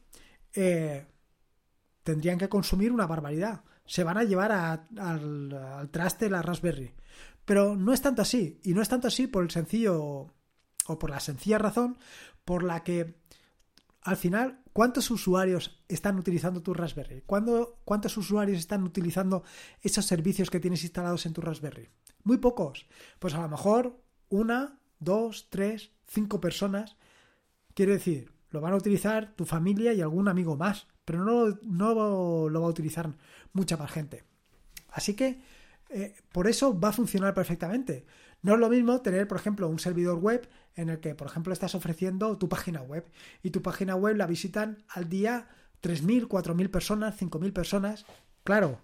eh, 0.53 1.05
tendrían 2.03 2.37
que 2.37 2.49
consumir 2.49 2.91
una 2.91 3.07
barbaridad 3.07 3.63
se 3.85 4.03
van 4.03 4.17
a 4.17 4.23
llevar 4.23 4.51
al, 4.51 5.89
traste 5.91 6.29
la 6.29 6.41
Raspberry. 6.41 6.93
Pero 7.45 7.75
no 7.75 7.93
es 7.93 8.01
tanto 8.01 8.21
así, 8.21 8.59
y 8.63 8.73
no 8.73 8.81
es 8.81 8.89
tanto 8.89 9.07
así 9.07 9.27
por 9.27 9.43
el 9.43 9.51
sencillo 9.51 10.31
o 10.87 10.99
por 10.99 11.09
la 11.09 11.19
sencilla 11.19 11.57
razón 11.57 11.97
por 12.45 12.63
la 12.63 12.83
que 12.83 13.21
al 14.03 14.17
final, 14.17 14.61
¿cuántos 14.73 15.11
usuarios 15.11 15.79
están 15.87 16.17
utilizando 16.17 16.61
tu 16.61 16.73
Raspberry? 16.73 17.23
¿Cuántos 17.25 18.17
usuarios 18.17 18.57
están 18.57 18.83
utilizando 18.83 19.43
esos 19.81 20.05
servicios 20.05 20.49
que 20.49 20.59
tienes 20.59 20.83
instalados 20.83 21.25
en 21.25 21.33
tu 21.33 21.41
Raspberry? 21.41 21.89
Muy 22.23 22.37
pocos. 22.37 22.87
Pues 23.19 23.35
a 23.35 23.41
lo 23.41 23.49
mejor 23.49 24.01
una, 24.29 24.79
dos, 24.99 25.49
tres, 25.51 25.91
cinco 26.07 26.41
personas. 26.41 26.97
Quiero 27.75 27.93
decir, 27.93 28.31
lo 28.49 28.59
van 28.59 28.73
a 28.73 28.77
utilizar 28.77 29.35
tu 29.35 29.45
familia 29.45 29.93
y 29.93 30.01
algún 30.01 30.27
amigo 30.27 30.57
más 30.57 30.87
pero 31.05 31.23
no, 31.23 31.57
no 31.63 32.49
lo 32.49 32.61
va 32.61 32.67
a 32.67 32.69
utilizar 32.69 33.11
mucha 33.53 33.77
más 33.77 33.91
gente. 33.91 34.23
Así 34.89 35.15
que 35.15 35.41
eh, 35.89 36.15
por 36.31 36.47
eso 36.47 36.79
va 36.79 36.89
a 36.89 36.93
funcionar 36.93 37.33
perfectamente. 37.33 38.05
No 38.41 38.53
es 38.53 38.59
lo 38.59 38.69
mismo 38.69 39.01
tener, 39.01 39.27
por 39.27 39.37
ejemplo, 39.37 39.67
un 39.67 39.79
servidor 39.79 40.17
web 40.19 40.49
en 40.75 40.89
el 40.89 40.99
que, 40.99 41.15
por 41.15 41.27
ejemplo, 41.27 41.53
estás 41.53 41.75
ofreciendo 41.75 42.37
tu 42.37 42.49
página 42.49 42.81
web 42.81 43.05
y 43.43 43.51
tu 43.51 43.61
página 43.61 43.95
web 43.95 44.15
la 44.15 44.25
visitan 44.25 44.83
al 44.87 45.09
día 45.09 45.49
3.000, 45.83 46.27
4.000 46.27 46.69
personas, 46.71 47.21
5.000 47.21 47.53
personas, 47.53 48.05
claro, 48.43 48.79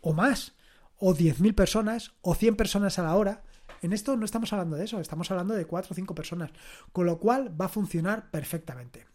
o 0.00 0.12
más, 0.12 0.54
o 0.96 1.14
10.000 1.14 1.54
personas, 1.54 2.12
o 2.22 2.34
100 2.34 2.56
personas 2.56 2.98
a 2.98 3.02
la 3.02 3.16
hora. 3.16 3.42
En 3.82 3.92
esto 3.92 4.16
no 4.16 4.24
estamos 4.24 4.52
hablando 4.52 4.76
de 4.76 4.84
eso, 4.84 5.00
estamos 5.00 5.30
hablando 5.30 5.54
de 5.54 5.66
4 5.66 5.92
o 5.92 5.94
5 5.94 6.14
personas, 6.14 6.52
con 6.92 7.06
lo 7.06 7.18
cual 7.18 7.60
va 7.60 7.66
a 7.66 7.68
funcionar 7.68 8.30
perfectamente. 8.30 9.11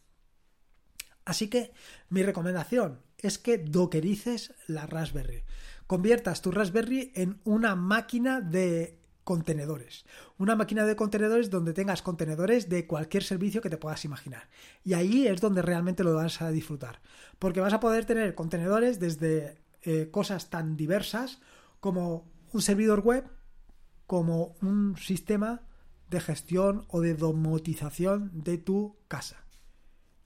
Así 1.27 1.49
que 1.49 1.73
mi 2.09 2.23
recomendación 2.23 3.01
es 3.17 3.37
que 3.37 3.57
dockerices 3.57 4.53
la 4.65 4.85
Raspberry. 4.85 5.43
Conviertas 5.85 6.41
tu 6.41 6.51
Raspberry 6.51 7.11
en 7.15 7.41
una 7.43 7.75
máquina 7.75 8.39
de 8.39 8.97
contenedores. 9.25 10.05
Una 10.37 10.55
máquina 10.55 10.85
de 10.85 10.95
contenedores 10.95 11.49
donde 11.49 11.73
tengas 11.73 12.01
contenedores 12.01 12.69
de 12.69 12.87
cualquier 12.87 13.23
servicio 13.23 13.61
que 13.61 13.69
te 13.69 13.75
puedas 13.75 14.05
imaginar. 14.05 14.47
Y 14.85 14.93
ahí 14.93 15.27
es 15.27 15.41
donde 15.41 15.61
realmente 15.61 16.05
lo 16.05 16.15
vas 16.15 16.41
a 16.41 16.49
disfrutar. 16.49 17.01
Porque 17.39 17.59
vas 17.59 17.73
a 17.73 17.81
poder 17.81 18.05
tener 18.05 18.33
contenedores 18.33 18.97
desde 18.97 19.57
eh, 19.81 20.07
cosas 20.09 20.49
tan 20.49 20.77
diversas 20.77 21.41
como 21.81 22.31
un 22.53 22.61
servidor 22.61 23.01
web, 23.01 23.25
como 24.05 24.55
un 24.61 24.95
sistema 24.95 25.63
de 26.09 26.21
gestión 26.21 26.85
o 26.87 27.01
de 27.01 27.15
domotización 27.15 28.31
de 28.33 28.57
tu 28.57 28.95
casa. 29.09 29.43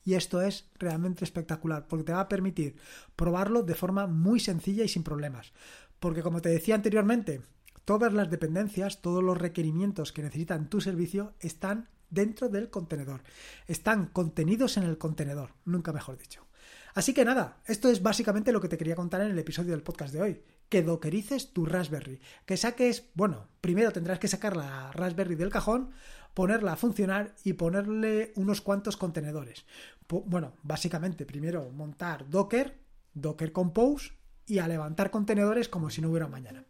Y 0.03 0.15
esto 0.15 0.41
es 0.41 0.69
realmente 0.79 1.23
espectacular 1.23 1.87
porque 1.87 2.05
te 2.05 2.13
va 2.13 2.21
a 2.21 2.29
permitir 2.29 2.75
probarlo 3.15 3.63
de 3.63 3.75
forma 3.75 4.07
muy 4.07 4.39
sencilla 4.39 4.83
y 4.83 4.87
sin 4.87 5.03
problemas. 5.03 5.53
Porque 5.99 6.23
como 6.23 6.41
te 6.41 6.49
decía 6.49 6.75
anteriormente, 6.75 7.41
todas 7.85 8.13
las 8.13 8.29
dependencias, 8.29 9.01
todos 9.01 9.23
los 9.23 9.37
requerimientos 9.37 10.11
que 10.11 10.23
necesitan 10.23 10.69
tu 10.69 10.81
servicio 10.81 11.33
están 11.39 11.89
dentro 12.09 12.49
del 12.49 12.69
contenedor. 12.69 13.21
Están 13.67 14.07
contenidos 14.07 14.77
en 14.77 14.83
el 14.83 14.97
contenedor, 14.97 15.51
nunca 15.65 15.93
mejor 15.93 16.17
dicho. 16.17 16.45
Así 16.93 17.13
que 17.13 17.23
nada, 17.23 17.61
esto 17.65 17.89
es 17.89 18.03
básicamente 18.03 18.51
lo 18.51 18.59
que 18.59 18.67
te 18.67 18.77
quería 18.77 18.95
contar 18.95 19.21
en 19.21 19.31
el 19.31 19.39
episodio 19.39 19.71
del 19.71 19.83
podcast 19.83 20.13
de 20.13 20.21
hoy. 20.21 20.43
Que 20.67 20.83
dockerices 20.83 21.53
tu 21.53 21.65
Raspberry. 21.65 22.19
Que 22.45 22.57
saques, 22.57 23.09
bueno, 23.13 23.47
primero 23.61 23.91
tendrás 23.91 24.19
que 24.19 24.27
sacar 24.27 24.57
la 24.57 24.91
Raspberry 24.91 25.35
del 25.35 25.49
cajón 25.49 25.91
ponerla 26.33 26.73
a 26.73 26.77
funcionar 26.77 27.35
y 27.43 27.53
ponerle 27.53 28.33
unos 28.35 28.61
cuantos 28.61 28.97
contenedores. 28.97 29.65
Bueno, 30.07 30.53
básicamente 30.63 31.25
primero 31.25 31.69
montar 31.71 32.29
Docker, 32.29 32.77
Docker 33.13 33.51
Compose 33.51 34.11
y 34.45 34.59
a 34.59 34.67
levantar 34.67 35.11
contenedores 35.11 35.69
como 35.69 35.89
si 35.89 36.01
no 36.01 36.09
hubiera 36.09 36.27
mañana. 36.27 36.65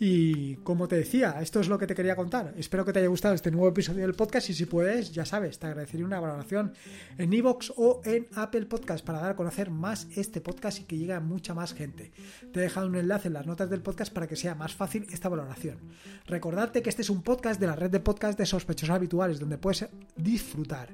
Y 0.00 0.56
como 0.56 0.86
te 0.86 0.96
decía, 0.96 1.36
esto 1.40 1.58
es 1.58 1.68
lo 1.68 1.76
que 1.76 1.86
te 1.86 1.94
quería 1.94 2.14
contar. 2.14 2.54
Espero 2.56 2.84
que 2.84 2.92
te 2.92 3.00
haya 3.00 3.08
gustado 3.08 3.34
este 3.34 3.50
nuevo 3.50 3.68
episodio 3.68 4.02
del 4.02 4.14
podcast 4.14 4.48
y 4.48 4.54
si 4.54 4.66
puedes, 4.66 5.12
ya 5.12 5.24
sabes, 5.24 5.58
te 5.58 5.66
agradecería 5.66 6.06
una 6.06 6.20
valoración 6.20 6.72
en 7.16 7.32
iVoox 7.32 7.72
o 7.76 8.00
en 8.04 8.28
Apple 8.34 8.66
Podcast 8.66 9.04
para 9.04 9.20
dar 9.20 9.30
a 9.32 9.36
conocer 9.36 9.70
más 9.70 10.06
este 10.14 10.40
podcast 10.40 10.78
y 10.80 10.84
que 10.84 10.96
llegue 10.96 11.14
a 11.14 11.20
mucha 11.20 11.52
más 11.52 11.74
gente. 11.74 12.12
Te 12.52 12.60
he 12.60 12.62
dejado 12.62 12.86
un 12.86 12.94
enlace 12.94 13.26
en 13.26 13.34
las 13.34 13.46
notas 13.46 13.70
del 13.70 13.82
podcast 13.82 14.12
para 14.12 14.28
que 14.28 14.36
sea 14.36 14.54
más 14.54 14.72
fácil 14.72 15.04
esta 15.10 15.28
valoración. 15.28 15.78
Recordarte 16.26 16.80
que 16.80 16.90
este 16.90 17.02
es 17.02 17.10
un 17.10 17.22
podcast 17.22 17.60
de 17.60 17.66
la 17.66 17.74
red 17.74 17.90
de 17.90 18.00
podcast 18.00 18.38
de 18.38 18.46
sospechosos 18.46 18.94
habituales 18.94 19.40
donde 19.40 19.58
puedes 19.58 19.86
disfrutar 20.16 20.90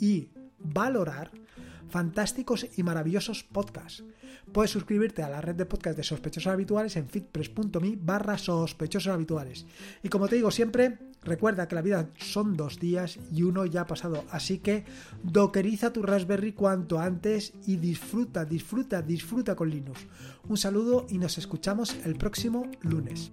y 0.00 0.30
valorar 0.58 1.30
fantásticos 1.94 2.66
y 2.76 2.82
maravillosos 2.82 3.44
podcasts. 3.44 4.02
Puedes 4.52 4.72
suscribirte 4.72 5.22
a 5.22 5.28
la 5.28 5.40
red 5.40 5.54
de 5.54 5.64
podcast 5.64 5.96
de 5.96 6.02
sospechosos 6.02 6.52
habituales 6.52 6.96
en 6.96 7.08
fitpress.me 7.08 7.96
barra 8.00 8.36
sospechosos 8.36 9.12
habituales. 9.12 9.64
Y 10.02 10.08
como 10.08 10.26
te 10.26 10.34
digo 10.34 10.50
siempre, 10.50 10.98
recuerda 11.22 11.68
que 11.68 11.76
la 11.76 11.82
vida 11.82 12.10
son 12.18 12.56
dos 12.56 12.80
días 12.80 13.20
y 13.30 13.44
uno 13.44 13.64
ya 13.64 13.82
ha 13.82 13.86
pasado. 13.86 14.24
Así 14.32 14.58
que 14.58 14.84
dockeriza 15.22 15.92
tu 15.92 16.02
Raspberry 16.02 16.52
cuanto 16.52 16.98
antes 16.98 17.52
y 17.64 17.76
disfruta, 17.76 18.44
disfruta, 18.44 19.00
disfruta 19.00 19.54
con 19.54 19.70
Linux. 19.70 20.04
Un 20.48 20.56
saludo 20.56 21.06
y 21.08 21.18
nos 21.18 21.38
escuchamos 21.38 21.94
el 22.04 22.16
próximo 22.16 22.68
lunes. 22.80 23.30